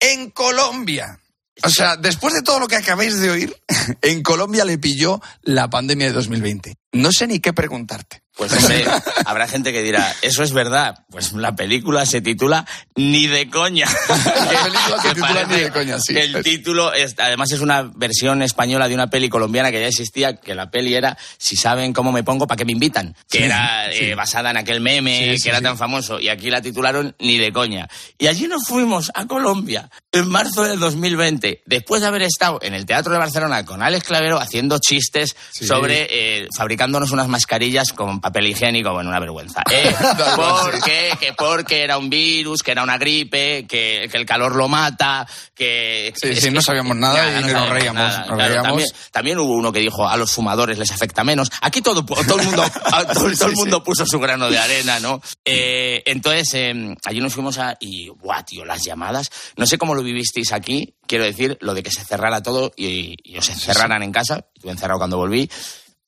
[0.00, 1.18] en Colombia.
[1.64, 3.56] O sea, después de todo lo que acabáis de oír,
[4.02, 6.76] en Colombia le pilló la pandemia de 2020.
[6.92, 8.22] No sé ni qué preguntarte.
[8.38, 8.84] Pues hombre,
[9.26, 11.04] habrá gente que dirá, eso es verdad.
[11.10, 13.86] Pues la película se titula Ni de coña.
[14.08, 16.16] La película se titula Ni de coña, sí.
[16.16, 20.36] El título, es, además es una versión española de una peli colombiana que ya existía,
[20.36, 23.16] que la peli era Si saben cómo me pongo, ¿para qué me invitan?
[23.28, 24.04] Que Sí, era sí.
[24.04, 26.20] eh, basada en aquel meme Sí, que era tan famoso.
[26.20, 27.88] Y aquí la titularon Ni de coña.
[28.18, 32.74] Y allí nos fuimos a Colombia en marzo del 2020, después de haber estado en
[32.74, 38.20] el Teatro de Barcelona con Alex Clavero haciendo chistes sobre eh, fabricándonos unas mascarillas con
[38.28, 39.62] papel higiénico, bueno, una vergüenza.
[39.70, 39.94] ¿eh?
[40.36, 44.68] Porque, que porque era un virus, que era una gripe, que, que el calor lo
[44.68, 46.12] mata, que...
[46.16, 48.62] Sí, sí, que- no sabíamos nada y nos sabíamos reíamos, nada, nos claro, reíamos.
[48.68, 51.50] También, también hubo uno que dijo a los fumadores les afecta menos.
[51.62, 52.64] Aquí todo, todo el mundo,
[53.14, 55.20] todo, todo el mundo puso su grano de arena, ¿no?
[55.44, 57.76] Eh, entonces, eh, allí nos fuimos a...
[57.80, 59.30] Y, guau, tío, las llamadas.
[59.56, 63.16] No sé cómo lo vivisteis aquí, quiero decir, lo de que se cerrara todo y,
[63.24, 64.44] y os encerraran en casa.
[64.54, 65.50] Estuve encerrado cuando volví,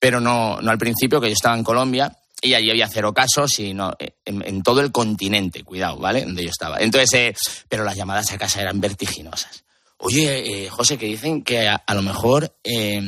[0.01, 2.17] pero no, no al principio, que yo estaba en Colombia.
[2.43, 6.25] y allí había cero casos y no, eh, en, todo el continente, cuidado, ¿vale?
[6.25, 6.79] Donde yo estaba.
[6.81, 7.35] Entonces, eh,
[7.69, 9.63] pero las llamadas a casa eran vertiginosas.
[9.99, 13.03] Oye, eh, José, que dicen que a, lo mejor eh,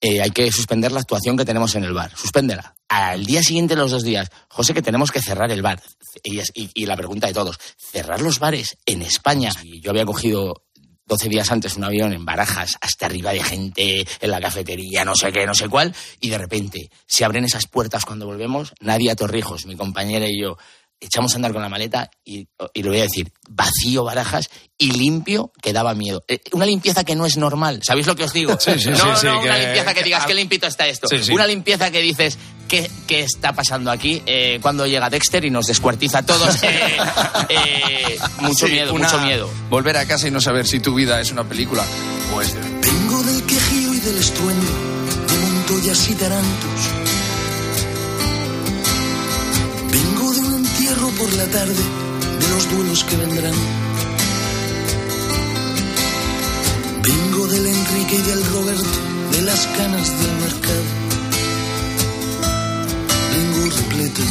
[0.00, 2.10] eh, hay que suspender la actuación que tenemos en el bar.
[2.16, 2.74] Suspéndela.
[2.88, 5.82] Al día siguiente, los dos días, José, que tenemos que cerrar el bar.
[6.22, 6.40] Y-
[6.74, 9.52] y la pregunta de todos, ¿cerrar los bares en España?
[9.62, 10.62] Y yo había cogido
[11.06, 15.14] 12 días antes un avión en Barajas, hasta arriba de gente, en la cafetería, no
[15.14, 19.14] sé qué, no sé cuál, y de repente se abren esas puertas cuando volvemos, Nadia
[19.14, 20.56] Torrijos, mi compañera y yo,
[21.00, 24.92] echamos a andar con la maleta y, y lo voy a decir, vacío Barajas y
[24.92, 26.24] limpio que daba miedo.
[26.28, 28.56] Eh, una limpieza que no es normal, ¿sabéis lo que os digo?
[28.60, 30.86] Sí, sí, no, sí, no, sí, una que- limpieza que digas, que- qué limpito está
[30.86, 31.06] esto.
[31.08, 31.32] Sí, sí.
[31.32, 34.22] Una limpieza que dices, ¿qué, qué está pasando aquí?
[34.26, 36.62] Eh, cuando llega Dexter y nos descuartiza a todos.
[36.62, 36.96] Eh,
[37.48, 39.50] eh, mucho Sí, miedo, una- mucho miedo.
[39.68, 41.84] Volver a casa y no saber si tu vida es una película
[42.32, 44.72] pues Vengo del quejío y del estruendo,
[45.28, 47.03] de Montoyas y Tarantos.
[51.18, 51.74] Por la tarde,
[52.40, 53.54] de los duelos que vendrán.
[57.02, 58.98] Vengo del Enrique y del Roberto,
[59.32, 60.84] de las canas del mercado.
[63.32, 64.22] Vengo repleto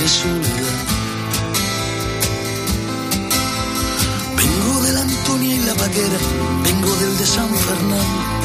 [0.00, 0.76] de soledad.
[4.36, 6.18] Vengo de la Antonia y la Vaquera,
[6.64, 8.36] vengo del de San Fernando.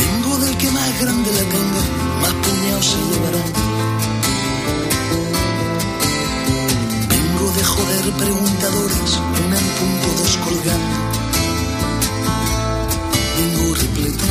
[0.00, 1.82] Vengo del que más grande la tenga,
[2.82, 2.96] se.
[7.08, 10.96] Vengo de joder preguntadores, una en punto, dos colgando.
[13.38, 14.24] Vengo repleto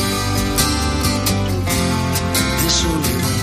[2.63, 3.39] de soledad.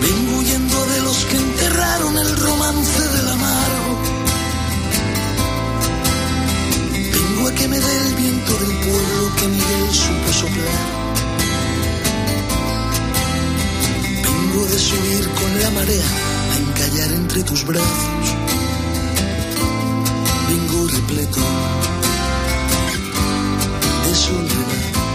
[0.00, 3.92] Vengo huyendo de los que enterraron el romance del amargo.
[6.90, 10.91] Vengo a que me dé el viento del pueblo que Miguel supo soplar.
[14.92, 16.04] Subir con la marea
[16.52, 18.26] a encallar entre tus brazos.
[20.48, 21.40] Vengo repleto
[24.04, 25.11] de soledad.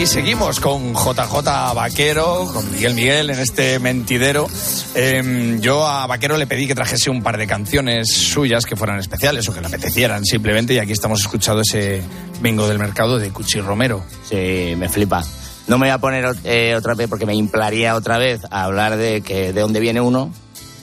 [0.00, 4.46] Aquí seguimos con JJ Vaquero, con Miguel Miguel en este mentidero.
[4.94, 8.98] Eh, yo a Vaquero le pedí que trajese un par de canciones suyas que fueran
[8.98, 12.00] especiales o que le apetecieran simplemente y aquí estamos escuchando ese
[12.40, 14.02] bingo del mercado de Cuchi Romero.
[14.26, 15.22] Sí, me flipa.
[15.66, 18.96] No me voy a poner eh, otra vez porque me implaría otra vez a hablar
[18.96, 20.32] de que de dónde viene uno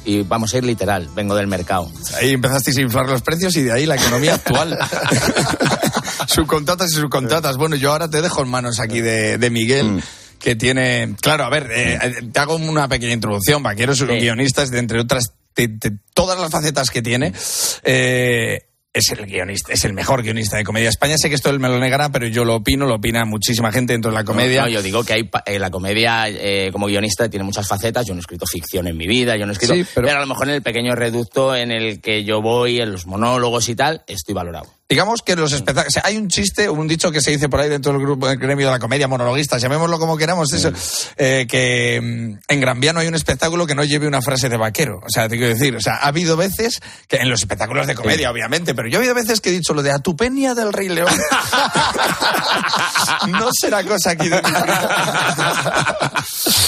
[0.06, 1.92] y vamos a ir literal, vengo del mercado.
[2.22, 4.78] Ahí empezasteis a inflar los precios y de ahí la economía actual.
[6.36, 7.58] subcontratas y subcontratas.
[7.58, 10.02] Bueno, yo ahora te dejo en manos aquí de, de Miguel.
[10.40, 11.16] Que tiene.
[11.20, 12.00] Claro, a ver, eh,
[12.32, 13.64] te hago una pequeña introducción.
[13.64, 15.34] Vaquero es un guionista, es de entre otras.
[15.56, 17.34] de- de todas las facetas que tiene.
[17.84, 18.60] eh,
[18.94, 21.18] es el guionista, es el mejor guionista de comedia España.
[21.18, 23.94] Sé que esto él me lo negará, pero yo lo opino, lo opina muchísima gente
[23.94, 24.62] dentro de la comedia.
[24.64, 28.06] No, yo digo que hay eh, la comedia eh, como guionista tiene muchas facetas.
[28.08, 29.74] Yo no he escrito ficción en mi vida, yo no he escrito.
[29.76, 30.10] Sí, pero...
[30.10, 33.70] a lo mejor en el pequeño reducto en el que yo voy, en los monólogos
[33.70, 34.68] y tal, estoy valorado.
[34.90, 35.90] Digamos que los espectáculos.
[35.90, 38.26] o sea, hay un chiste, un dicho que se dice por ahí dentro del grupo
[38.26, 40.72] del gremio de la comedia, monologuistas, llamémoslo como queramos, eso,
[41.18, 44.48] eh, que mm, en Gran Vía no hay un espectáculo que no lleve una frase
[44.48, 45.02] de vaquero.
[45.04, 47.96] O sea, te quiero decir, o sea, ha habido veces que en los espectáculos de
[47.96, 50.88] comedia, obviamente, pero yo ha habido veces que he dicho lo de Atupenia del Rey
[50.88, 51.12] León.
[53.28, 54.38] no será cosa aquí de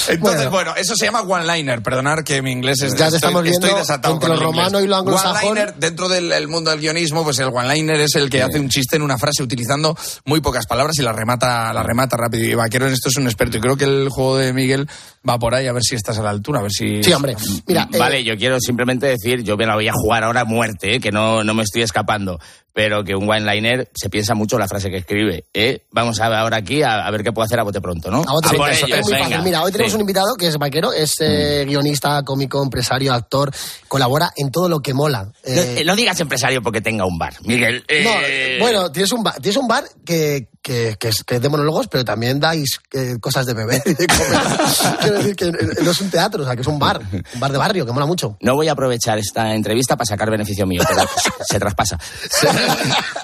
[0.09, 0.73] Entonces, bueno.
[0.75, 1.81] eso se llama one-liner.
[1.81, 2.95] Perdonar que mi inglés es.
[2.95, 5.51] Ya te estoy, estamos viendo estoy desatado entre lo romano y lo anglosajón.
[5.51, 8.69] One-liner, dentro del el mundo del guionismo, pues el one-liner es el que hace un
[8.69, 12.45] chiste en una frase utilizando muy pocas palabras y la remata, la remata rápido.
[12.45, 13.57] Y Vaquero en esto es un experto.
[13.57, 14.87] Y creo que el juego de Miguel
[15.27, 17.03] va por ahí a ver si estás a la altura, a ver si.
[17.03, 17.35] Sí, hombre.
[17.67, 20.45] Mira, eh, Vale, yo quiero simplemente decir, yo me la voy a jugar ahora a
[20.45, 22.39] muerte, eh, que no, no me estoy escapando,
[22.73, 25.45] pero que un one-liner se piensa mucho la frase que escribe.
[25.53, 25.83] ¿eh?
[25.91, 28.19] Vamos a ver ahora aquí a, a ver qué puedo hacer a bote pronto, ¿no?
[28.25, 28.65] A bote pronto.
[28.71, 29.25] es muy venga.
[29.25, 29.41] fácil.
[29.43, 29.95] Mira, hoy tenemos Sí.
[29.95, 33.51] un invitado que es vaquero, es eh, guionista, cómico, empresario, actor,
[33.87, 35.31] colabora en todo lo que mola.
[35.45, 37.83] No, no digas empresario porque tenga un bar, Miguel.
[38.03, 41.41] No, eh, bueno, tienes un bar, tienes un bar que, que, que es, que es
[41.41, 44.29] de monólogos, pero también dais eh, cosas de beber y de comer.
[45.01, 45.51] Quiero decir que
[45.83, 46.99] no es un teatro, o sea, que es un bar,
[47.33, 48.37] un bar de barrio, que mola mucho.
[48.41, 51.01] No voy a aprovechar esta entrevista para sacar beneficio mío, pero
[51.49, 51.97] se traspasa.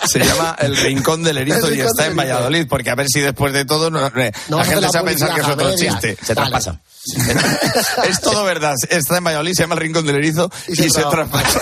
[0.05, 2.15] Se llama El Rincón del Erizo y está en.
[2.15, 5.01] Valladolid, porque a ver si después de todo no- eh, No la gente se va
[5.01, 6.17] a pensar que es otro chiste.
[6.21, 6.79] Se traspasa.
[8.09, 8.73] es todo verdad.
[8.89, 11.59] Está en Valladolid, se llama El Rincón del Erizo y, Y se se, traspasa.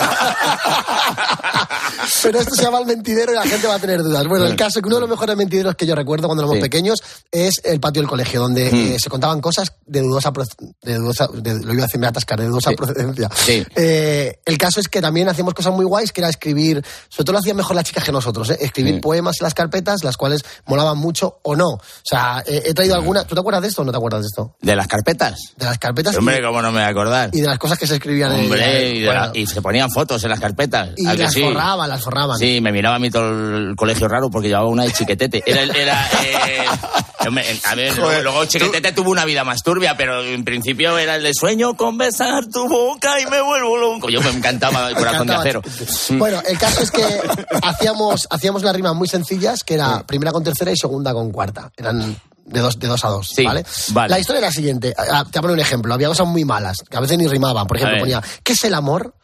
[2.24, 4.26] Pero esto se llama el mentidero y la gente va a tener dudas.
[4.28, 6.62] Bueno, el caso que uno de los mejores mentideros que yo recuerdo cuando éramos Sí.
[6.62, 7.00] pequeños
[7.32, 10.32] es el patio del colegio, donde eh, se contaban cosas de dudosa,
[10.82, 13.30] de dudosa de- lo iba a decir, me atascar, de dudosa procedencia.
[13.36, 13.66] Sí.
[13.76, 17.34] Eh, el caso es que también hacíamos cosas muy guays, que era escribir, sobre todo
[17.34, 18.58] lo hacían mejor las chicas que nosotros, ¿eh?
[18.62, 19.00] escribir Sí.
[19.02, 21.70] poemas en las carpetas, las cuales molaban mucho o no.
[21.70, 23.26] O sea, he traído alguna.
[23.26, 24.56] ¿Tú te acuerdas de esto o no te acuerdas de esto?
[24.62, 25.40] ¿De las carpetas?
[25.58, 27.30] De las carpetas y- Hombre, ¿cómo no me voy a acordar?
[27.34, 29.62] y, de las cosas que se escribían en Hombre, y, de la- bueno, y se
[29.62, 30.90] ponían fotos en las carpetas.
[30.98, 31.42] y ¿a que las sí?
[32.02, 32.38] Forraban.
[32.38, 35.44] Sí, me miraba a mí todo el colegio raro porque llevaba una de chiquetete.
[35.46, 36.66] Era, era, eh,
[37.66, 41.24] a ver, Joder, luego chiquetete tuvo una vida más turbia, pero en principio era el
[41.24, 44.10] de sueño con besar tu boca y me vuelvo loco.
[44.10, 45.62] Yo me encantaba el corazón de acero.
[46.18, 47.04] Bueno, el caso es que
[47.62, 51.72] hacíamos, hacíamos las rimas muy sencillas, que era primera con tercera y segunda con cuarta.
[51.78, 52.16] Eran
[52.46, 53.66] de dos, de dos a dos, Sí, ¿vale?
[53.90, 54.10] vale.
[54.10, 54.94] La historia era la siguiente.
[54.98, 55.94] Ah, Te voy a poner un ejemplo.
[55.94, 57.66] Había cosas muy malas, que a veces ni rimaban.
[57.68, 59.16] Por ejemplo, ponía, ¿qué es el amor?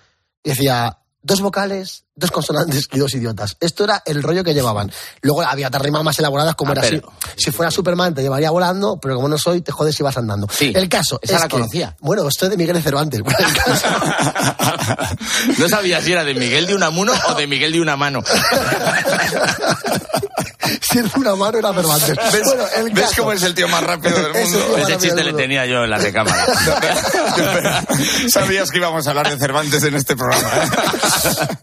[0.43, 3.55] Y decía, dos vocales, dos consonantes y dos idiotas.
[3.59, 4.91] Esto era el rollo que llevaban.
[5.21, 7.29] Luego había rimas más elaboradas, como Ah, era pero- así.
[7.45, 10.47] Si fuera Superman te llevaría volando, pero como no soy, te jodes si vas andando.
[10.51, 11.95] Sí, el caso esa es la que- conocía.
[11.99, 13.21] Bueno, esto es de Miguel de Cervantes.
[15.57, 18.23] No sabía si era de Miguel de Unamuno o de Miguel de una mano.
[20.81, 22.15] si es una mano era Cervantes.
[22.31, 24.77] ¿Ves, Bueno, el ves cómo es el tío más rápido del mundo?
[24.77, 26.45] Ese chiste le tenía yo en la recámara.
[28.31, 30.47] Sabías que íbamos a hablar de Cervantes en este programa.
[30.47, 30.69] ¿eh?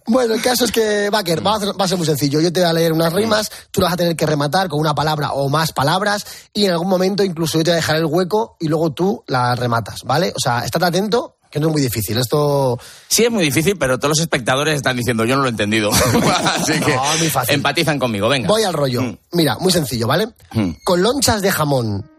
[0.07, 2.41] Bueno, el caso es que, Baker, va a, ser- va a ser muy sencillo.
[2.41, 4.81] Yo te voy a leer unas rimas, tú las vas a tener que rematar con
[4.81, 7.97] una palabra o más palabras, y en algún momento incluso yo te voy a dejar
[7.97, 10.33] el hueco y luego tú las rematas, ¿vale?
[10.35, 12.19] O sea, estate atento, que no es muy difícil.
[12.19, 12.79] Esto.
[13.09, 15.91] Sí, es muy difícil, pero todos los espectadores están diciendo, yo no lo he entendido.
[16.45, 17.55] Así que No, muy fácil.
[17.55, 18.49] empatizan conmigo, venga.
[18.49, 19.03] Voy al rollo.
[19.03, 19.19] Mm.
[19.33, 20.29] Mira, muy sencillo, ¿vale?
[20.53, 20.71] Mm.
[20.85, 22.11] Con lonchas de jamón,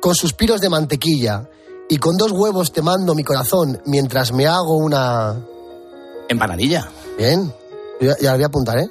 [0.00, 1.48] con suspiros de mantequilla,
[1.88, 5.36] y con dos huevos te mando mi corazón mientras me hago una.
[6.28, 6.88] Empanadilla.
[7.16, 7.52] Bien.
[8.20, 8.90] Ya, voy a apuntar, ¿eh?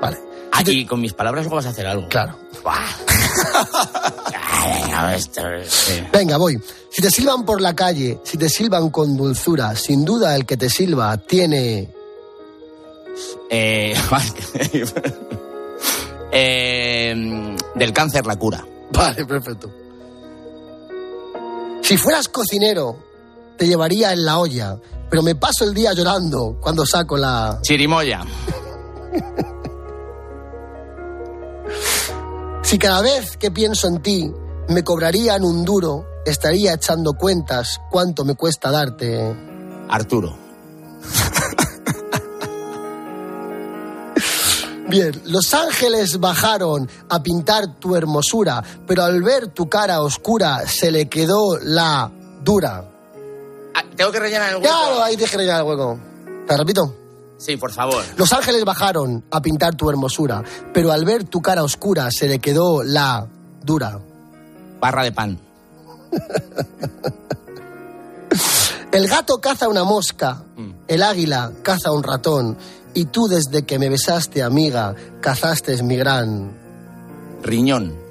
[0.00, 0.18] Vale.
[0.66, 2.08] Y con mis palabras luego vas a hacer algo.
[2.08, 2.36] Claro.
[6.12, 6.60] Venga, voy.
[6.90, 10.56] Si te silban por la calle, si te silban con dulzura, sin duda el que
[10.56, 11.90] te silba tiene...
[13.50, 13.94] Eh,
[16.32, 18.66] eh, del cáncer la cura.
[18.90, 19.70] Vale, perfecto.
[21.82, 22.96] Si fueras cocinero,
[23.56, 24.78] te llevaría en la olla,
[25.08, 27.58] pero me paso el día llorando cuando saco la...
[27.62, 28.22] Chirimoya.
[32.62, 34.32] Si cada vez que pienso en ti
[34.68, 39.36] me cobrarían un duro, estaría echando cuentas cuánto me cuesta darte...
[39.88, 40.36] Arturo.
[44.88, 50.90] Bien, los ángeles bajaron a pintar tu hermosura, pero al ver tu cara oscura se
[50.90, 52.10] le quedó la
[52.42, 52.95] dura.
[53.76, 54.68] Ah, Tengo que rellenar el hueco.
[54.68, 55.98] Claro, ahí te rellenar el hueco.
[56.48, 56.94] ¿Te repito?
[57.36, 58.02] Sí, por favor.
[58.16, 62.38] Los ángeles bajaron a pintar tu hermosura, pero al ver tu cara oscura se le
[62.38, 63.26] quedó la
[63.62, 64.00] dura.
[64.80, 65.38] Barra de pan.
[68.92, 70.42] El gato caza una mosca,
[70.88, 72.56] el águila caza un ratón,
[72.94, 76.56] y tú desde que me besaste, amiga, cazaste mi gran
[77.42, 78.05] Riñón.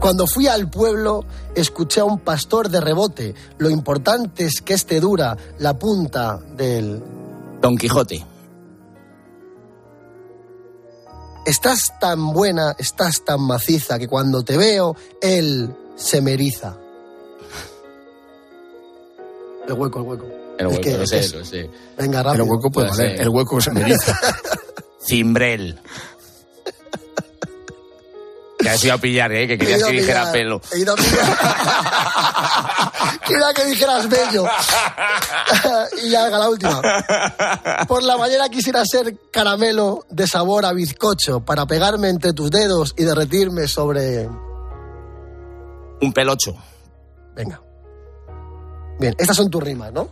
[0.00, 1.24] Cuando fui al pueblo,
[1.54, 3.34] escuché a un pastor de rebote.
[3.58, 7.02] Lo importante es que este dura la punta del...
[7.60, 8.24] Don Quijote.
[11.46, 16.76] Estás tan buena, estás tan maciza, que cuando te veo, él se me eriza.
[19.66, 20.26] El hueco, el hueco.
[20.58, 21.70] El Es hueco, que lo sé, es- lo sé.
[21.96, 22.44] Venga, El rápido.
[22.46, 23.10] hueco puede valer.
[23.12, 23.20] ser.
[23.20, 24.12] El hueco se me dice.
[25.04, 25.80] Cimbrel.
[28.58, 29.46] Que has ido a pillar, ¿eh?
[29.46, 30.60] Que querías que dijera pelo.
[30.72, 31.38] he ido a pillar.
[33.26, 34.46] Quería que dijeras bello.
[36.02, 36.80] y ya haga la última.
[37.88, 42.94] Por la mañana quisiera ser caramelo de sabor a bizcocho para pegarme entre tus dedos
[42.96, 44.28] y derretirme sobre...
[46.00, 46.54] Un pelocho.
[47.34, 47.60] Venga.
[48.98, 50.08] Bien, estas son tus rimas, ¿no?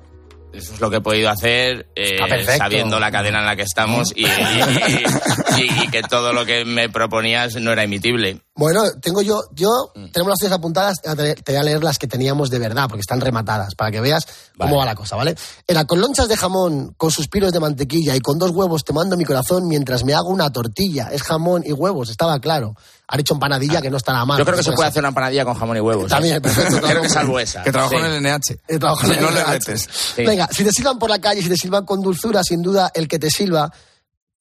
[0.55, 2.17] Eso es lo que he podido hacer eh,
[2.59, 6.45] sabiendo la cadena en la que estamos y, y- y- y- y que todo lo
[6.47, 8.39] que me proponías no era emitible.
[8.57, 10.13] Bueno, tengo yo, yo, Mm.
[10.13, 13.01] tenemos las tuyas apuntadas, te te voy a leer las que teníamos de verdad, porque
[13.01, 14.27] están rematadas, para que veas
[14.57, 15.35] cómo va la cosa, ¿vale?
[15.67, 19.17] Era con lonchas de jamón, con suspiros de mantequilla y con dos huevos te mando
[19.17, 21.09] mi corazón mientras me hago una tortilla.
[21.11, 22.77] Es jamón y huevos, estaba claro.
[23.09, 24.39] Ha dicho empanadilla, que no está nada mal.
[24.39, 26.05] Yo creo que se Puede hacer una empanadilla con jamón y huevos.
[26.07, 26.09] ¿eh?
[26.11, 26.87] También, perfecto, claro.
[26.89, 27.63] Creo que salvo esa.
[27.65, 28.05] Que trabajó Sí.
[28.05, 28.61] en el NH.
[28.69, 29.51] Eh, trabajo en no el le NH.
[29.51, 29.89] retes.
[30.15, 30.25] Sí.
[30.25, 33.09] Venga, si te silban por la calle, si te silban con dulzura, sin duda, el
[33.09, 33.69] que te silba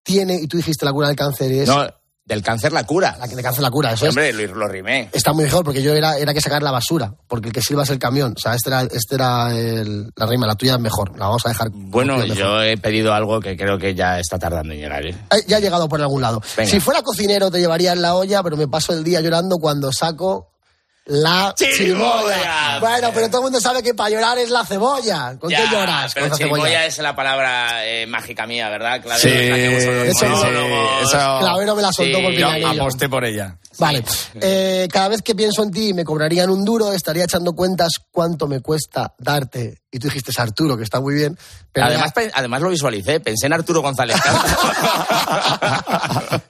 [0.04, 1.68] tiene, y tú dijiste la cura del cáncer es...
[1.68, 1.84] No,
[2.26, 3.16] del cáncer la cura.
[3.20, 4.10] La que le cáncer la cura, eso es.
[4.10, 5.10] Hombre, lo, lo rimé.
[5.12, 7.84] Está muy mejor porque yo era, era que sacar la basura, porque el que silba
[7.84, 8.34] es el camión.
[8.38, 11.18] O sea, este era, este era el- la rima, la tuya es mejor.
[11.20, 11.70] La vamos a dejar.
[11.72, 15.06] Bueno, es yo he pedido algo que creo que ya está tardando en llegar.
[15.06, 15.16] ¿eh?
[15.32, 16.42] Eh, Ya ha llegado por algún lado.
[16.56, 16.70] Venga.
[16.70, 19.92] Si fuera cocinero te llevaría en la olla, pero me paso el día llorando cuando
[19.92, 20.53] saco
[21.06, 21.76] la Chirimoya.
[21.78, 22.80] chirimoya.
[22.80, 25.36] Bueno, pero todo el mundo sabe que para llorar es la cebolla.
[25.40, 26.14] ¿Con Ya, qué lloras?
[26.14, 26.86] Pero Con chirimoya cebolla.
[26.86, 29.02] es la palabra eh, mágica mía, ¿verdad?
[29.02, 29.92] Clave, Sí, la que eso
[31.04, 33.58] eso- Clavero me la soltó por Yo aposté por ella.
[33.80, 34.04] Vale.
[34.36, 37.92] Eh, cada vez que pienso en ti y me cobrarían un duro, estaría echando cuentas
[38.12, 39.82] cuánto me cuesta darte.
[39.92, 41.38] Y tú dijiste es Arturo, que está muy bien.
[41.72, 44.18] Pero Además, pe- además lo visualicé, pensé en Arturo González.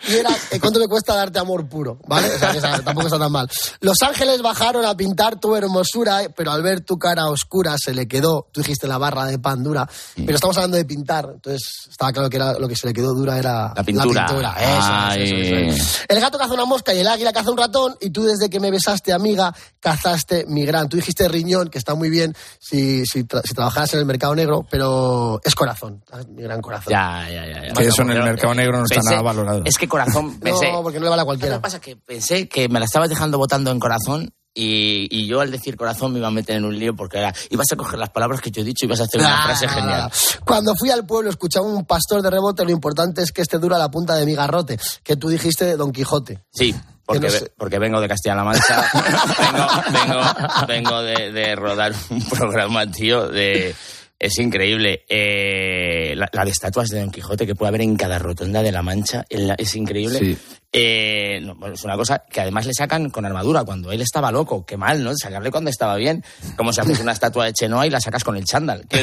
[0.08, 2.30] y era eh, cuánto me cuesta darte amor puro, ¿vale?
[2.34, 3.50] O sea, que tampoco está tan mal.
[3.82, 7.94] Los ángeles bajaron a pintar tu hermosura, eh, pero al ver tu cara oscura se
[7.94, 10.26] le quedó, tú dijiste la barra de pan dura, Mm.
[10.26, 13.14] pero estamos hablando de pintar, entonces estaba claro que era, lo que se le quedó
[13.14, 14.26] dura era La pintura.
[14.28, 16.06] Eso, es, eso, es, eso es.
[16.08, 18.60] El gato caza una mosca y el águila caza un ratón y tú desde que
[18.60, 20.90] me besaste, amiga, cazaste mi gran.
[20.90, 24.36] Tú dijiste riñón, que está muy bien si, si, tra- si trabajaras en el mercado
[24.36, 26.92] negro, pero es corazón, mi gran corazón.
[26.92, 27.68] ya, ya, ya.
[27.68, 27.74] ya.
[27.74, 29.62] Que eso en el mercado negro no está nada valorado.
[29.66, 30.72] Es que corazón, pensé.
[30.72, 31.62] No, porque no le vale a ¿Qué cualquiera.
[31.62, 31.80] pasa?
[31.80, 35.76] Que pensé que me la estabas dejando votando en corazón y, y yo al decir
[35.76, 38.40] corazón me iba a meter en un lío porque era, ibas a coger las palabras
[38.42, 40.12] que yo he dicho y ibas a hacer una Ah, frase genial.
[40.46, 43.78] Cuando fui al pueblo escuchaba un pastor de rebote, lo importante es que esté dura
[43.78, 46.44] la punta de mi garrote, que tú dijiste de Don Quijote.
[46.54, 46.76] Sí,
[47.06, 47.52] porque, no sé.
[47.58, 48.90] porque vengo de Castilla-La Mancha,
[49.44, 53.76] vengo, vengo, vengo de, de rodar un programa, tío, de...
[54.24, 55.04] Es increíble.
[55.10, 58.72] Eh, la, la de estatuas de Don Quijote que puede haber en cada rotonda de
[58.72, 60.18] La Mancha la- es increíble.
[60.20, 60.38] Sí.
[60.72, 64.32] Eh, no, bueno, es una cosa que además le sacan con armadura cuando él estaba
[64.32, 64.66] loco.
[64.66, 65.12] Qué mal, ¿no?
[65.16, 66.24] Sacarle cuando estaba bien.
[66.56, 68.86] Como si haces una estatua de Chenoa y la sacas con el chándal.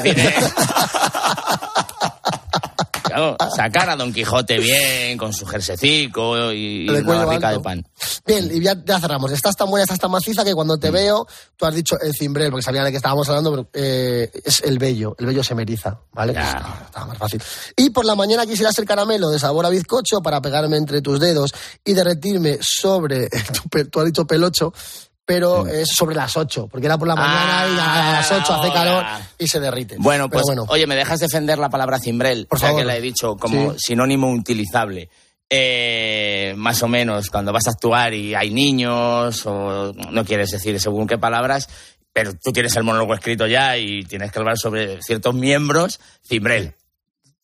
[3.10, 7.86] Claro, sacar a Don Quijote bien, con su jersecico y, y una barrica de pan.
[8.26, 9.32] Bien, y ya, ya cerramos.
[9.32, 10.80] Estás tan buena, estás tan maciza que cuando Mm.
[10.80, 14.30] te veo, tú has dicho el cimbrel, porque sabía de qué estábamos hablando, pero eh,
[14.44, 15.14] es el vello.
[15.18, 16.32] El vello se me eriza, ¿vale?
[16.34, 16.84] Ya.
[16.86, 17.42] Estaba más fácil.
[17.76, 21.18] Y por la mañana quisiera ser caramelo de sabor a bizcocho para pegarme entre tus
[21.20, 21.52] dedos
[21.84, 23.28] y derretirme sobre,
[23.70, 24.72] tu, tú has dicho pelocho,
[25.30, 28.72] pero es sobre las 8, porque era por la mañana y a las 8 hace
[28.72, 29.04] calor
[29.38, 29.94] y se derrite.
[29.96, 30.64] Bueno, pues, bueno.
[30.66, 32.46] oye, ¿me dejas defender la palabra cimbrel?
[32.48, 32.82] Por o sea, favor.
[32.82, 33.78] que la he dicho como Sí.
[33.78, 35.08] sinónimo utilizable.
[35.48, 40.80] Eh, más o menos, cuando vas a actuar y hay niños, o no quieres decir
[40.80, 41.68] según qué palabras,
[42.12, 46.74] pero tú tienes el monólogo escrito ya y tienes que hablar sobre ciertos miembros, cimbrel.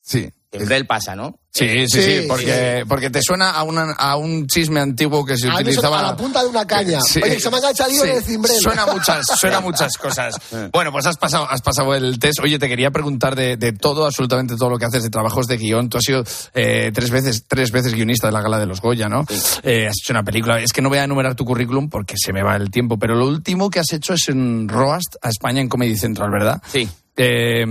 [0.03, 0.29] Sí.
[0.53, 1.39] Cimbrel pasa, ¿no?
[1.53, 5.39] Sí, sí, sí, Sí, porque, porque te suena a, una- a un chisme antiguo que
[5.39, 6.01] se A me utilizaba...
[6.01, 6.99] a la punta de una caña.
[7.23, 8.57] Oye, se me ha en el cimbrel.
[8.61, 10.35] Suena a muchas, suena muchas cosas.
[10.73, 12.41] Bueno, pues has pasado, has pasado el test.
[12.43, 15.57] Oye, te quería preguntar de, de todo, absolutamente todo lo que haces de trabajos de
[15.57, 15.89] guion.
[15.89, 16.25] Tú has sido
[16.55, 19.25] eh, tres veces, tres veces guionista de la gala de los Goya, ¿no?
[19.63, 20.61] Eh, has hecho una película.
[20.61, 23.15] Es que no voy a enumerar tu currículum porque se me va el tiempo, pero
[23.15, 26.61] lo último que has hecho es en Roast a España en Comedy Central, ¿verdad?
[26.71, 26.87] Sí.
[27.17, 27.65] Eh,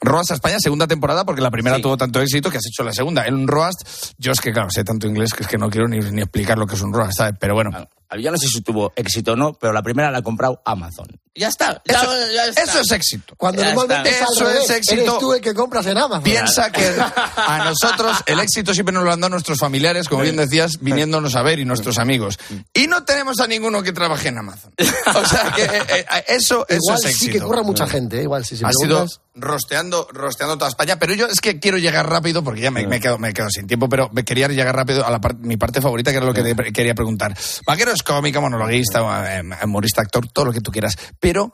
[0.00, 1.82] Roast a España, segunda temporada, porque la primera Sí.
[1.82, 3.26] tuvo tanto éxito que has hecho la segunda.
[3.26, 3.80] En un Roast,
[4.18, 6.58] yo es que, claro, sé tanto inglés que es que no quiero ni, ni explicar
[6.58, 7.34] lo que es un Roast, ¿sabes?
[7.40, 7.70] Pero bueno.
[8.18, 11.06] Yo no sé si tuvo éxito o no, pero la primera la ha comprado Amazon.
[11.34, 11.80] Ya está.
[11.86, 12.62] ya- Eso, ya está.
[12.64, 13.34] eso es éxito.
[13.36, 14.24] Cuando Ya normalmente está.
[14.32, 15.02] Eso es éxito.
[15.02, 16.24] Eres tú el que compras en Amazon.
[16.24, 16.84] Piensa que
[17.36, 21.36] a nosotros el éxito siempre nos lo han dado nuestros familiares, como bien decías, viniéndonos
[21.36, 22.38] a ver y nuestros amigos.
[22.74, 24.72] Y no tenemos a ninguno que trabaje en Amazon.
[25.14, 27.24] O sea que eh, eh, eso, eso Igual es éxito.
[27.26, 28.22] sí que curra mucha gente, ¿eh?
[28.24, 28.56] igual sí.
[28.56, 29.06] Si ha sido
[29.36, 32.96] rosteando, rosteando toda España, pero yo es que quiero llegar rápido porque ya me, me,
[32.96, 35.36] he, quedado, me he quedado sin tiempo, pero me quería llegar rápido a la par-
[35.36, 37.36] mi parte favorita, que era lo que te quería preguntar.
[37.64, 41.52] Vaquero es cómica, monologuista, eh, humorista, actor, todo lo que tú quieras, pero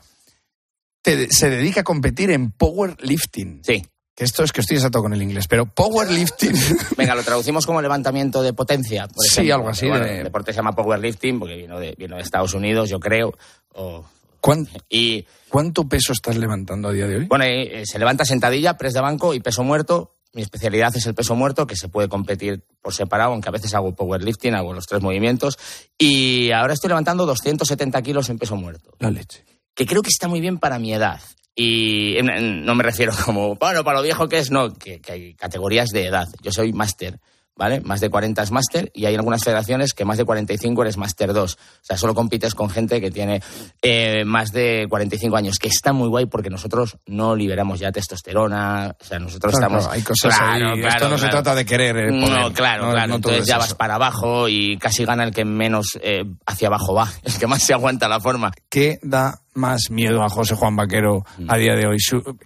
[1.02, 3.62] te- se dedica a competir en powerlifting.
[3.64, 3.84] Sí.
[4.14, 6.52] Que esto es que estoy exacto con el inglés, pero powerlifting.
[6.96, 9.06] Venga, lo traducimos como levantamiento de potencia.
[9.08, 9.54] Por Sí, ejemplo.
[9.56, 12.54] algo así, Bueno, de- El deporte se llama powerlifting porque vino de, vino de Estados
[12.54, 13.34] Unidos, yo creo.
[13.74, 14.06] o-
[14.40, 17.24] ¿Cuán- y ¿Cuánto peso estás levantando a día de hoy?
[17.26, 20.15] bueno, eh, se levanta sentadilla, press de banco y peso muerto.
[20.36, 23.72] Mi especialidad es el peso muerto, que se puede competir por separado, aunque a veces
[23.72, 25.58] hago powerlifting, hago los tres movimientos.
[25.96, 28.92] Y ahora estoy levantando 270 kilos en peso muerto.
[28.98, 29.46] La leche.
[29.74, 31.22] que creo que está muy bien para mi edad.
[31.54, 35.34] Y no me refiero como, bueno, para lo viejo que es, no, que, que hay
[35.34, 36.28] categorías de edad.
[36.42, 37.18] Yo soy máster
[37.56, 37.80] ¿vale?
[37.80, 41.32] Más de 40 es máster y hay algunas federaciones que más de 45 eres máster
[41.32, 41.54] 2.
[41.54, 43.42] O sea, solo compites con gente que tiene
[43.82, 48.94] eh, más de 45 años, que está muy guay porque nosotros no liberamos ya testosterona,
[49.00, 49.84] o sea, nosotros Claro, estamos...
[49.84, 50.62] claro, hay cosas ahí.
[50.86, 52.40] Esto no se trata de querer el poder.
[52.40, 53.08] No, claro, No, claro.
[53.08, 56.68] no Entonces es ya vas para abajo y casi gana el que menos eh, hacia
[56.68, 58.52] abajo va, el que más se aguanta la forma.
[58.68, 61.50] ¿Qué da más miedo a José Juan Vaquero Mm.
[61.50, 61.96] a día de hoy?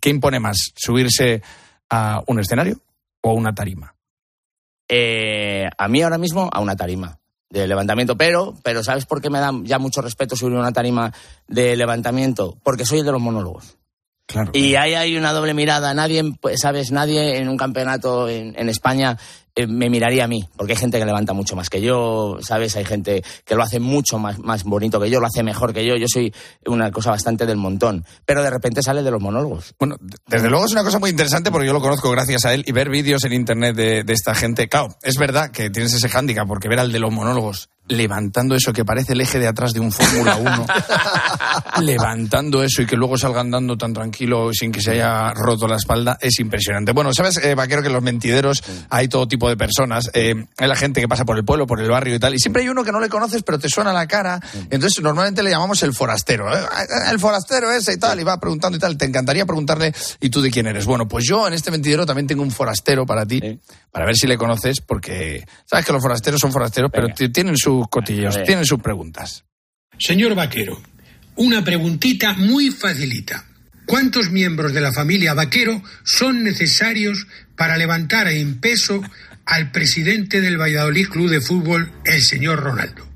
[0.00, 0.56] ¿Qué impone más?
[0.76, 1.42] ¿Subirse
[1.90, 2.80] a un escenario
[3.22, 3.94] o a una tarima?
[4.92, 9.30] Eh, a mí ahora mismo a una tarima de levantamiento, pero, pero ¿sabes por qué
[9.30, 11.12] me da ya mucho respeto subir una tarima
[11.46, 12.58] de levantamiento?
[12.64, 13.76] Porque soy el de los monólogos.
[14.26, 14.50] Claro.
[14.52, 15.94] Y ahí hay una doble mirada.
[15.94, 16.90] Nadie, pues, ¿sabes?
[16.90, 19.16] Nadie en un campeonato en, en España
[19.54, 22.76] eh, me miraría a mí, porque hay gente que levanta mucho más que yo, ¿sabes?
[22.76, 25.84] Hay gente que lo hace mucho más, más bonito que yo, lo hace mejor que
[25.84, 25.96] yo.
[25.96, 26.32] Yo soy
[26.66, 28.04] una cosa bastante del montón.
[28.24, 29.74] Pero de repente sale de los monólogos.
[29.78, 29.96] Bueno,
[30.26, 32.72] desde luego es una cosa muy interesante porque yo lo conozco gracias a él y
[32.72, 34.68] ver vídeos en internet de, de esta gente.
[34.68, 38.72] Claro, es verdad que tienes ese hándicap porque ver al de los monólogos levantando eso
[38.72, 40.66] que parece el eje de atrás de un Fórmula 1,
[41.82, 45.76] levantando eso y que luego salga andando tan tranquilo sin que se haya roto la
[45.76, 46.92] espalda, es impresionante.
[46.92, 50.10] Bueno, sabes, eh, Vaquero, que en los mentideros hay todo tipo de personas.
[50.14, 52.38] Eh, hay la gente que pasa por el pueblo, por el barrio y tal, y
[52.38, 54.40] siempre hay uno que no le conoces pero te suena la cara.
[54.70, 56.52] Entonces, normalmente le llamamos el forastero.
[56.54, 56.60] ¿eh?
[57.10, 58.96] El forastero ese y tal, y va preguntando y tal.
[58.96, 60.86] Te encantaría preguntarle, ¿y tú de quién eres?
[60.86, 63.60] Bueno, pues yo en este mentidero también tengo un forastero para ti,
[63.90, 67.88] para ver si le conoces, porque sabes que los forasteros son forasteros, pero tienen sus
[67.88, 69.44] cotillos, tienen sus preguntas.
[69.98, 70.80] Señor Vaquero,
[71.36, 73.44] una preguntita muy facilita.
[73.86, 77.26] ¿Cuántos miembros de la familia Vaquero son necesarios
[77.56, 79.02] para levantar en peso
[79.46, 83.08] al presidente del Valladolid Club de Fútbol, el señor Ronaldo?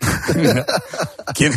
[1.34, 1.52] ¿Quién,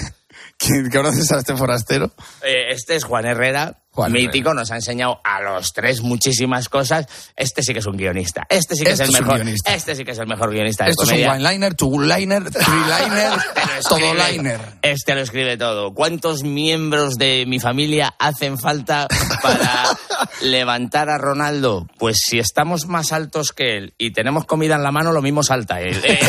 [0.57, 2.15] quién conoces a este forastero?
[2.41, 7.05] Eh, este es Juan Herrera, mítico, nos ha enseñado a los tres muchísimas cosas.
[7.35, 8.43] Este sí que es un guionista.
[8.49, 9.35] Este sí que Este es el mejor.
[9.35, 9.73] guionista.
[9.73, 11.31] Este sí que es el mejor guionista de Esto es un comedia.
[11.33, 13.33] one-liner, two-liner, three-liner,
[13.89, 14.59] todo liner.
[14.81, 15.93] Este lo escribe todo.
[15.93, 19.07] ¿Cuántos miembros de mi familia hacen falta
[19.41, 19.85] para
[20.41, 21.87] levantar a Ronaldo?
[21.97, 25.43] Pues si estamos más altos que él y tenemos comida en la mano, lo mismo
[25.43, 26.01] salta él.
[26.13, 26.19] Eh,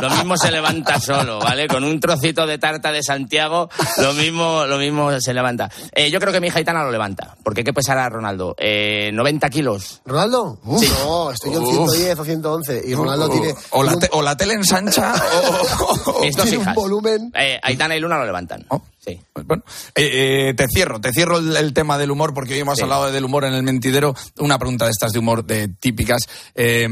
[0.00, 1.68] lo mismo se levanta solo, ¿vale?
[1.68, 5.70] Con un trocito de tarta de Santiago, lo mismo, lo mismo se levanta.
[5.92, 7.36] Eh, yo creo que mi hija Aitana lo levanta.
[7.42, 8.54] Porque ¿qué pesará Ronaldo?
[8.58, 10.00] Eh, ¿90 kilos?
[10.04, 10.58] ¿Ronaldo?
[10.78, 10.88] Sí.
[11.04, 11.90] No, estoy yo en Uf.
[11.90, 12.82] 110 o 111.
[12.86, 13.54] Y Ronaldo O- tiene.
[13.70, 15.14] o, la un- te- o la tele ensancha
[15.80, 17.32] o, o- Mis dos tiene un volumen.
[17.34, 18.66] Eh, Aitana y Luna lo levantan.
[19.04, 19.20] Sí.
[19.34, 19.62] Bueno,
[19.94, 22.82] eh, eh, te cierro, te cierro el, el tema del humor, porque hoy hemos Sí.
[22.84, 24.14] hablado del humor en el mentidero.
[24.38, 26.22] Una pregunta de estas de humor de típicas.
[26.54, 26.88] Eh,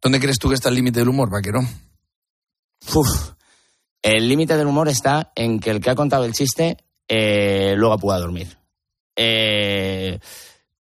[0.00, 1.60] ¿Dónde crees tú que está el límite del humor, vaquero?
[2.94, 3.30] Uf.
[4.02, 6.76] El límite del humor está en que el que ha contado el chiste
[7.08, 8.57] eh, luego pueda dormir.
[9.20, 10.20] Eh,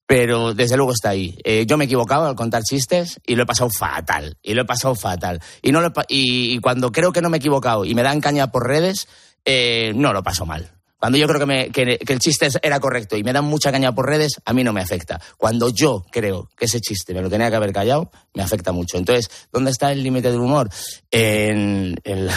[0.06, 1.38] pero desde luego está ahí.
[1.44, 4.38] Eh, yo me he equivocado al contar chistes y lo he pasado fatal.
[4.42, 5.42] Y lo he pasado fatal.
[5.62, 5.74] Y,
[6.08, 9.08] y cuando creo que no me he equivocado y me dan caña por redes,
[9.44, 10.76] eh, no lo paso mal.
[11.00, 13.72] Cuando yo creo que, me- que- que el chiste era correcto y me dan mucha
[13.72, 15.22] caña por redes, a mí no me afecta.
[15.38, 18.98] Cuando yo creo que ese chiste me lo tenía que haber callado, me afecta mucho.
[18.98, 20.70] Entonces, ¿dónde está el límite del humor?
[21.12, 22.28] En, en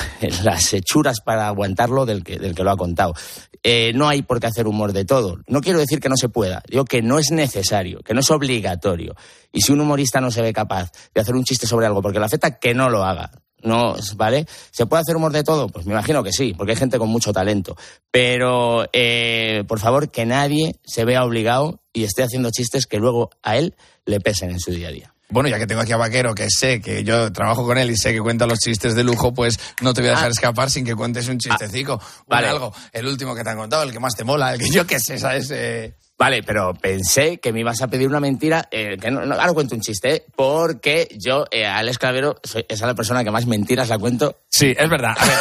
[0.45, 3.15] las hechuras para aguantarlo del que, del que lo ha contado.
[3.63, 5.39] Eh, no hay por qué hacer humor de todo.
[5.47, 8.31] No quiero decir que no se pueda, digo que no es necesario, que no es
[8.31, 9.15] obligatorio.
[9.53, 12.19] Y si un humorista no se ve capaz de hacer un chiste sobre algo porque
[12.19, 13.31] le afecta, que no lo haga.
[13.63, 14.47] No, ¿vale?
[14.71, 15.69] ¿Se puede hacer humor de todo?
[15.69, 17.77] Pues me imagino que sí, porque hay gente con mucho talento.
[18.11, 23.31] Pero, eh, por favor, que nadie se vea obligado y esté haciendo chistes que luego
[23.43, 23.75] a él
[24.07, 25.15] le pesen en su día a día.
[25.33, 27.97] Bueno, ya que tengo aquí a Vaquero, que sé que yo trabajo con él y
[27.97, 30.33] sé que cuenta los chistes de lujo, pues no te voy a dejar Ah.
[30.33, 31.95] escapar sin que cuentes un chistecico.
[31.95, 32.49] un vale.
[32.49, 32.75] algo.
[32.93, 34.99] El último que te han contado, el que más te mola, el que yo qué
[34.99, 35.49] sé, ¿sabes?
[35.53, 39.35] Eh, Vale, pero pensé que me ibas a pedir una mentira, eh, que no, no,
[39.37, 40.27] ahora cuento un chiste, ¿eh?
[40.37, 44.37] porque yo, eh, Alex Clavero, soy, es a la persona que más mentiras la cuento.
[44.51, 45.16] Sí, es verdad.
[45.18, 45.39] A ver,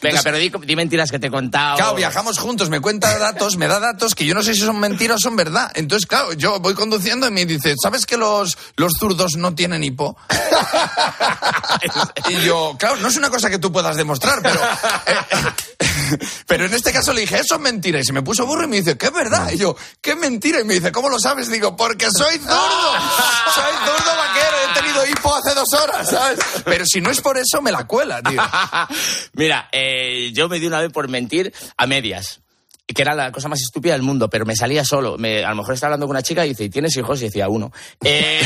[0.00, 1.76] Venga, pero di, di mentiras que te he contado.
[1.76, 4.78] Claro, viajamos juntos, me cuenta datos, me da datos que yo no sé si son
[4.78, 5.72] mentiras o son verdad.
[5.74, 9.82] Entonces, claro, yo voy conduciendo y me dice, ¿sabes que los, los zurdos no tienen
[9.82, 10.16] hipo?
[12.28, 14.60] y yo, claro, no es una cosa que tú puedas demostrar, pero...
[16.46, 17.98] pero en este caso le dije, eso es mentira.
[18.00, 19.50] Y se me puso burro y me dice, ¿qué es verdad?
[19.52, 20.60] Y yo, ¿qué mentira?
[20.60, 21.50] Y me dice, ¿cómo lo sabes?
[21.50, 22.50] Digo, porque soy zurdo.
[23.54, 26.38] Soy zurdo vaquero, he tenido hipo hace dos horas, ¿sabes?
[26.64, 28.40] Pero si no es por eso, me la cuela, tío.
[29.34, 32.40] Mira, eh, yo me di una vez por mentir a medias.
[32.92, 35.16] Que era la cosa más estúpida del mundo, pero me salía solo.
[35.16, 37.20] Me- a lo mejor estaba hablando con una chica y dice, ¿y tienes hijos?
[37.22, 37.70] Y decía, uno.
[38.02, 38.40] Eh,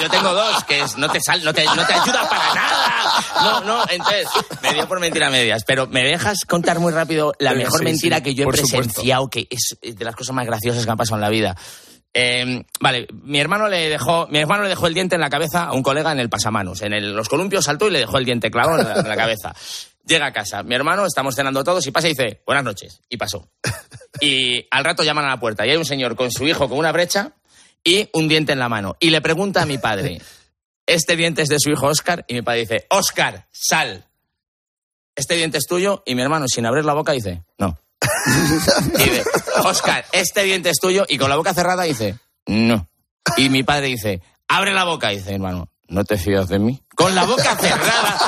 [0.00, 2.89] yo tengo dos, que es- no, te sal, no, te, no te ayuda para nada.
[3.50, 4.26] No, no, entonces,
[4.62, 5.64] me dio por mentir a medias.
[5.66, 8.56] Pero me dejas contar muy rápido la Venga, mejor sí, mentira sí, que yo he
[8.56, 8.76] supuesto.
[8.78, 11.56] presenciado, que es de las cosas más graciosas que me han pasado en la vida.
[12.12, 15.64] Eh, vale, mi hermano le dejó, mi hermano le dejó el diente en la cabeza
[15.64, 16.82] a un colega en el pasamanos.
[16.82, 19.16] En el- los columpios saltó y le dejó el diente clavado en la, en la
[19.16, 19.54] cabeza.
[20.06, 23.00] Llega a casa, mi hermano, estamos cenando todos y pasa y dice, buenas noches.
[23.08, 23.48] Y pasó.
[24.20, 26.78] Y al rato llaman a la puerta y hay un señor con su hijo con
[26.78, 27.32] una brecha
[27.84, 28.96] y un diente en la mano.
[28.98, 30.20] Y le pregunta a mi padre,
[30.86, 32.24] este diente es de su hijo Oscar.
[32.28, 34.06] Y mi padre dice, Oscar, sal.
[35.14, 36.02] Este diente es tuyo.
[36.06, 37.78] Y mi hermano, sin abrir la boca, dice, no.
[38.98, 39.24] Y dice,
[39.64, 41.04] Oscar, este diente es tuyo.
[41.08, 42.88] Y con la boca cerrada dice, no.
[43.36, 45.12] Y mi padre dice, abre la boca.
[45.12, 46.82] Y dice, hermano, ¿no te fías de mí?
[46.94, 48.18] Con la boca cerrada,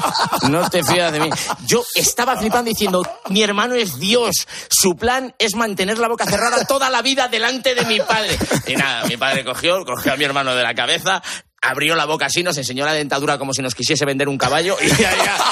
[0.49, 1.31] no te fías de mí.
[1.67, 4.47] Yo estaba flipando diciendo, mi hermano es Dios.
[4.69, 8.39] Su plan es mantener la boca cerrada toda la vida delante de mi padre.
[8.67, 11.23] Y nada, mi padre cogió, cogió a mi hermano de la cabeza,
[11.63, 14.77] abrió la boca así, nos enseñó la dentadura como si nos quisiese vender un caballo
[14.81, 15.37] y allá...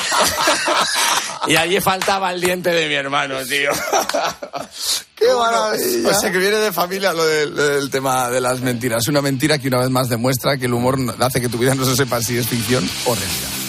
[1.47, 3.71] Y allí faltaba el diente de mi hermano, tío.
[5.15, 6.11] ¡Qué maravilla!
[6.11, 9.09] O sea, que viene de familia lo del, del tema de las mentiras.
[9.09, 11.85] Una mentira que una vez más demuestra que el humor hace que tu vida no
[11.85, 13.60] se sepa si es ficción o realidad.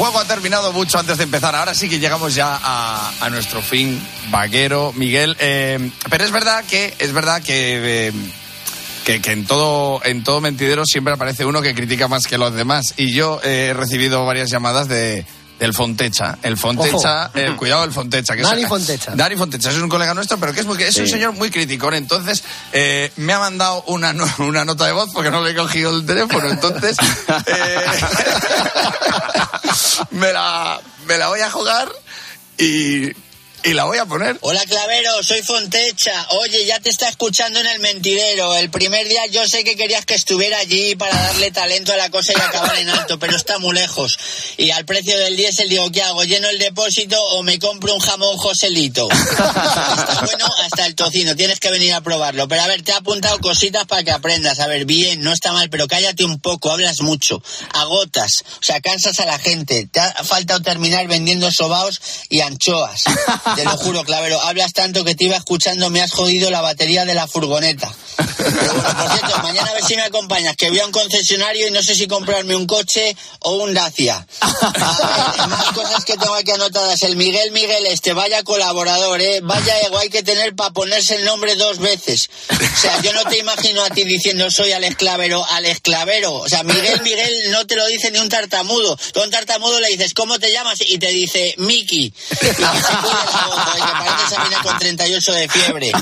[0.00, 1.54] Juego ha terminado mucho antes de empezar.
[1.54, 5.36] Ahora sí que llegamos ya a, nuestro fin, vaquero, Miguel.
[5.38, 8.12] Eh, pero es verdad que es verdad que, eh,
[9.04, 12.54] que, que en todo en todo mentidero siempre aparece uno que critica más que los
[12.54, 12.94] demás.
[12.96, 15.26] Y yo eh, he recibido varias llamadas de
[15.60, 16.38] del Fontecha.
[16.42, 18.34] El Fontecha, eh, cuidado el Fontecha.
[18.34, 19.12] Que Dani es, Fontecha.
[19.14, 21.92] Dani Fontecha es un colega nuestro, pero que es, muy- es un señor muy crítico.
[21.92, 22.42] Entonces,
[22.72, 26.04] eh, me ha mandado una, una nota de voz porque no le he cogido el
[26.06, 26.48] teléfono.
[26.50, 26.96] Entonces,
[27.46, 27.76] eh,
[30.10, 31.88] me, la, me la voy a jugar
[32.58, 33.10] y,
[33.64, 34.38] y la voy a poner.
[34.40, 36.26] Hola Clavero, soy Fontecha.
[36.40, 38.56] Oye, ya te está escuchando en el mentidero.
[38.56, 42.10] El primer día yo sé que querías que estuviera allí para darle talento a la
[42.10, 44.18] cosa y acabar en alto, pero está muy lejos.
[44.56, 46.24] Y al precio del diésel digo, ¿qué hago?
[46.24, 49.08] ¿Lleno el depósito o me compro un jamón Joselito?
[49.30, 52.48] Está bueno hasta el tocino, tienes que venir a probarlo.
[52.48, 54.58] Pero a ver, te he apuntado cositas para que aprendas.
[54.60, 57.42] A ver, bien, no está mal, pero cállate un poco, hablas mucho,
[57.74, 59.88] agotas, o sea, cansas a la gente.
[59.90, 63.04] Te ha faltado terminar vendiendo sobaos y anchoas.
[63.56, 67.04] Te lo juro, Clavero, hablas tanto que te iba escuchando, me has jodido la batería
[67.04, 67.92] de la furgoneta.
[68.16, 71.68] Pero bueno, por cierto, mañana a ver si me acompañas, que voy a un concesionario
[71.68, 74.26] y no sé si comprarme un coche o un Dacia.
[74.40, 77.02] Ver, más cosas que tengo aquí anotadas.
[77.02, 79.40] El Miguel Miguel este, vaya colaborador, ¿eh?
[79.42, 82.30] Vaya ego hay que tener para ponerse el nombre dos veces.
[82.50, 86.34] O sea, yo no te imagino a ti diciendo soy al esclavero, al esclavero.
[86.34, 88.96] O sea, Miguel Miguel no te lo dice ni un tartamudo.
[89.12, 90.78] Tú a un tartamudo le dices, ¿cómo te llamas?
[90.80, 92.12] Y te dice, Miki.
[93.40, 95.92] Que parece con 38 de fiebre.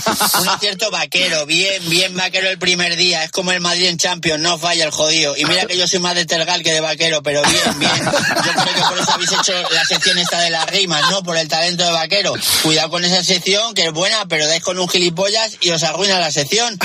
[0.41, 3.25] Un acierto vaquero, bien, bien vaquero el primer día.
[3.25, 5.37] Es como el Madrid en Champions, no falla el jodido.
[5.37, 8.05] Y mira que yo soy más de Tergal que de vaquero, pero bien, bien.
[8.05, 11.23] Yo creo que por eso habéis hecho la sección esta de las rimas, ¿no?
[11.23, 12.35] Por el talento de vaquero.
[12.63, 16.19] Cuidado con esa sección, que es buena, pero dais con un gilipollas y os arruina
[16.19, 16.79] la sección.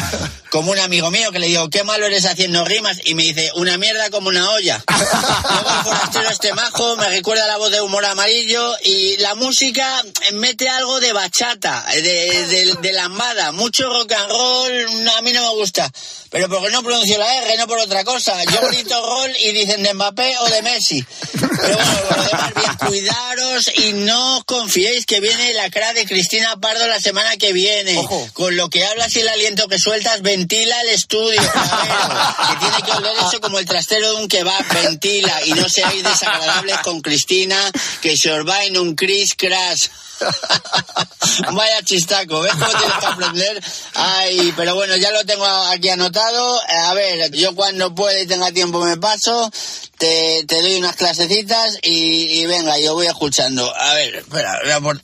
[0.49, 3.51] Como un amigo mío que le digo, qué malo eres haciendo rimas, y me dice,
[3.56, 4.84] una mierda como una olla.
[4.88, 10.04] Luego el forastero este majo me recuerda la voz de humor amarillo y la música
[10.44, 15.32] mete algo de bachata, de, de, de lambada, mucho rock and roll, no, a mí
[15.32, 15.89] no me gusta.
[16.30, 18.34] Pero porque no pronuncio la R, no por otra cosa.
[18.44, 21.06] Yo grito gol y dicen de Mbappé o de Messi.
[21.32, 26.06] Pero bueno, lo demás, bien, cuidaros y no os confiéis que viene la cara de
[26.06, 28.04] Cristina Pardo la semana que viene.
[28.34, 32.82] Con lo que hablas y el aliento que sueltas, ventila el estudio, Clavero, que tiene
[32.84, 37.00] que oler eso como el trastero de un kebab, ventila y no seáis desagradables con
[37.00, 37.72] Cristina,
[38.02, 39.88] que se os va en un cris crash.
[41.53, 43.64] Vaya chistaco, ¿ves cómo tienes que aprender?
[43.95, 46.61] Ay, pero bueno, ya lo tengo aquí anotado.
[46.70, 49.49] Eh, A ver, yo cuando pueda y tenga tiempo me paso,
[49.97, 53.74] te, te doy unas clasecitas y, venga, yo voy escuchando.
[53.76, 55.01] A ver, espera, voy a por-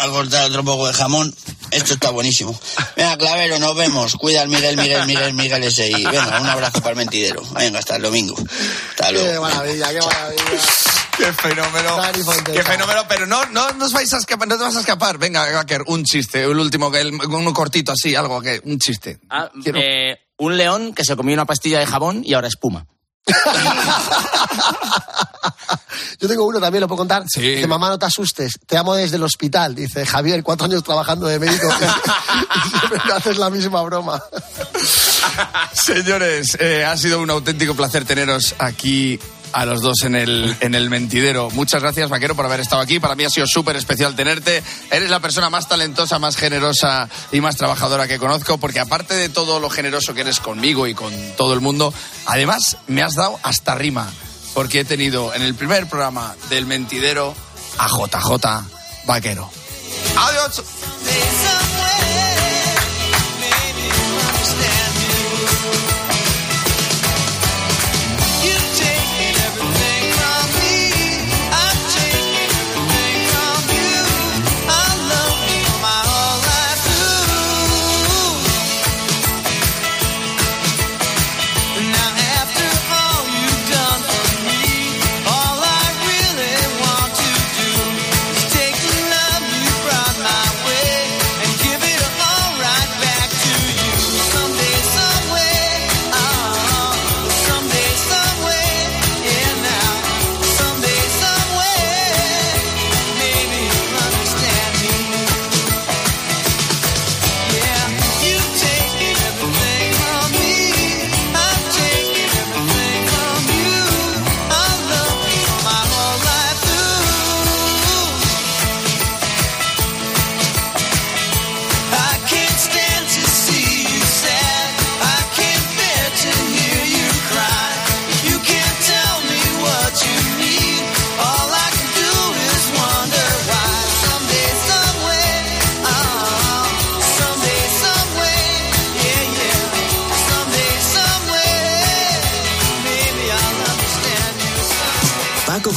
[0.00, 1.34] a cortar otro poco de jamón.
[1.70, 2.58] Esto está buenísimo.
[2.96, 4.16] Venga, Clavero, nos vemos.
[4.16, 5.88] Cuida al Miguel, Miguel, Miguel, Miguel ese.
[5.88, 7.42] Y venga, un abrazo para el mentidero.
[7.54, 8.34] Venga, hasta el domingo.
[8.90, 9.42] Hasta Qué luego.
[9.42, 10.42] maravilla, qué maravilla.
[11.16, 11.96] Qué fenómeno.
[12.44, 15.18] Qué fenómeno, pero no, no, no os vais a escapar, no te vas a escapar.
[15.18, 19.18] Venga, Baker, un chiste, el último, que el, uno cortito así, algo que, un chiste.
[19.30, 22.86] Ah, eh, un león que se comió una pastilla de jabón y ahora espuma.
[26.20, 27.24] Yo tengo uno también, lo puedo contar.
[27.28, 27.40] Sí.
[27.40, 29.74] Dice, mamá, no te asustes, te amo desde el hospital.
[29.74, 31.66] Dice, Javier, cuatro años trabajando de médico.
[32.66, 34.22] y siempre me haces la misma broma.
[35.72, 39.18] Señores, eh, ha sido un auténtico placer teneros aquí
[39.52, 41.50] a los dos en el, en el mentidero.
[41.50, 43.00] Muchas gracias, Vaquero, por haber estado aquí.
[43.00, 44.62] Para mí ha sido súper especial tenerte.
[44.90, 49.28] Eres la persona más talentosa, más generosa y más trabajadora que conozco, porque aparte de
[49.28, 51.92] todo lo generoso que eres conmigo y con todo el mundo,
[52.26, 54.10] además me has dado hasta rima,
[54.54, 57.34] porque he tenido en el primer programa del mentidero
[57.78, 59.50] a JJ Vaquero.
[60.16, 60.62] Adiós.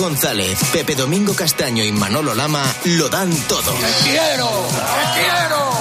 [0.05, 3.73] González, Pepe Domingo Castaño y Manolo Lama lo dan todo.
[4.03, 4.67] quiero!
[4.69, 5.71] ¡Te quiero!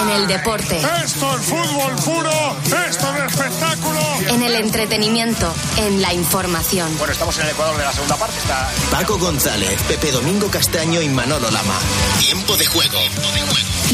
[0.00, 2.56] En el deporte, Esto es fútbol puro,
[2.88, 4.00] esto es espectáculo.
[4.28, 6.96] en el entretenimiento, en la información.
[6.96, 8.38] Bueno, estamos en el Ecuador de la segunda parte.
[8.38, 8.70] Está...
[8.90, 11.74] Paco González, Pepe Domingo Castaño y Manolo Lama.
[12.18, 12.98] Tiempo de juego.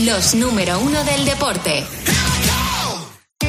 [0.05, 1.85] Los número uno del deporte.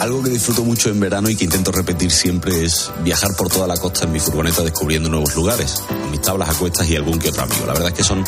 [0.00, 3.66] Algo que disfruto mucho en verano y que intento repetir siempre es viajar por toda
[3.66, 7.18] la costa en mi furgoneta descubriendo nuevos lugares, con mis tablas a cuestas y algún
[7.18, 7.66] que otro amigo.
[7.66, 8.22] La verdad es que son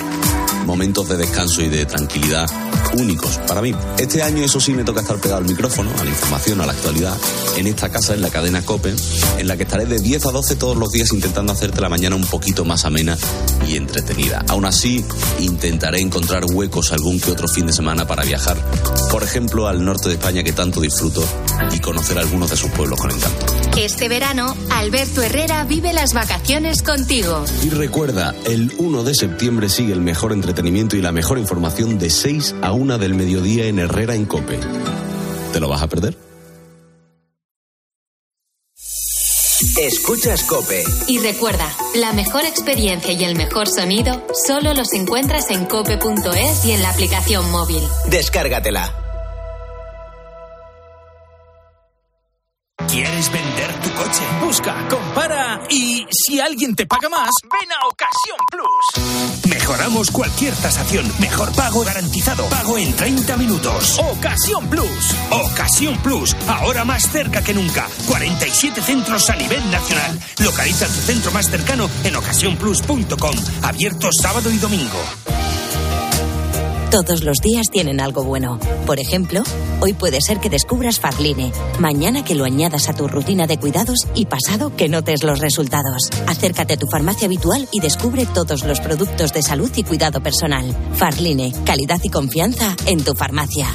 [0.65, 2.49] momentos de descanso y de tranquilidad
[2.95, 3.75] únicos para mí.
[3.99, 6.73] Este año, eso sí, me toca estar pegado al micrófono, a la información, a la
[6.73, 7.17] actualidad,
[7.57, 8.95] en esta casa, en la cadena COPE,
[9.39, 12.17] en la que estaré de 10 a 12 todos los días intentando hacerte la mañana
[12.17, 13.17] un poquito más amena
[13.67, 14.45] y entretenida.
[14.49, 15.05] Aún así,
[15.41, 18.57] intentaré encontrar huecos algún que otro fin de semana para viajar,
[19.11, 21.25] por ejemplo, al norte de España que tanto disfruto
[21.73, 23.47] y conocer algunos de sus pueblos con encanto.
[23.77, 27.45] Este verano, Alberto Herrera vive las vacaciones contigo.
[27.63, 32.11] Y recuerda, el 1 de septiembre sigue el mejor entretenimiento y la mejor información de
[32.11, 34.59] 6 a 1 del mediodía en Herrera en Cope.
[35.53, 36.17] ¿Te lo vas a perder?
[39.81, 40.85] Escuchas Cope.
[41.07, 46.73] Y recuerda, la mejor experiencia y el mejor sonido solo los encuentras en cope.es y
[46.73, 47.83] en la aplicación móvil.
[48.09, 49.08] Descárgatela.
[52.99, 54.23] ¿Quieres vender tu coche?
[54.45, 59.49] Busca, compara y si alguien te paga más, ven a Ocasión Plus.
[59.49, 61.07] Mejoramos cualquier tasación.
[61.21, 62.49] Mejor pago garantizado.
[62.49, 64.01] Pago en 30 minutos.
[64.01, 65.15] Ocasión Plus.
[65.31, 66.35] Ocasión Plus.
[66.49, 67.87] Ahora más cerca que nunca.
[68.09, 70.19] 47 centros a nivel nacional.
[70.41, 73.37] Localiza tu centro más cercano en ocasiónplus.com.
[73.63, 75.38] Abierto sábado y domingo.
[76.91, 78.59] Todos los días tienen algo bueno.
[78.87, 79.43] Por ejemplo,
[79.81, 84.07] hoy puede ser que descubras Farline, mañana que lo añadas a tu rutina de cuidados
[84.15, 86.09] y pasado que notes los resultados.
[86.27, 90.75] Acércate a tu farmacia habitual y descubre todos los productos de salud y cuidado personal.
[90.95, 93.69] Farline, calidad y confianza en tu farmacia.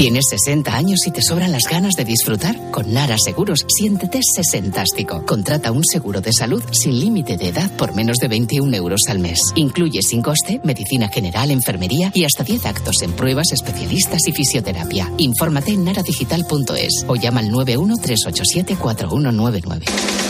[0.00, 2.56] ¿Tienes 60 años y te sobran las ganas de disfrutar?
[2.70, 5.26] Con Nara Seguros, siéntete sesentástico.
[5.26, 9.18] Contrata un seguro de salud sin límite de edad por menos de 21 euros al
[9.18, 9.38] mes.
[9.56, 15.12] Incluye sin coste medicina general, enfermería y hasta 10 actos en pruebas, especialistas y fisioterapia.
[15.18, 20.29] Infórmate en naradigital.es o llama al 91-387-4199.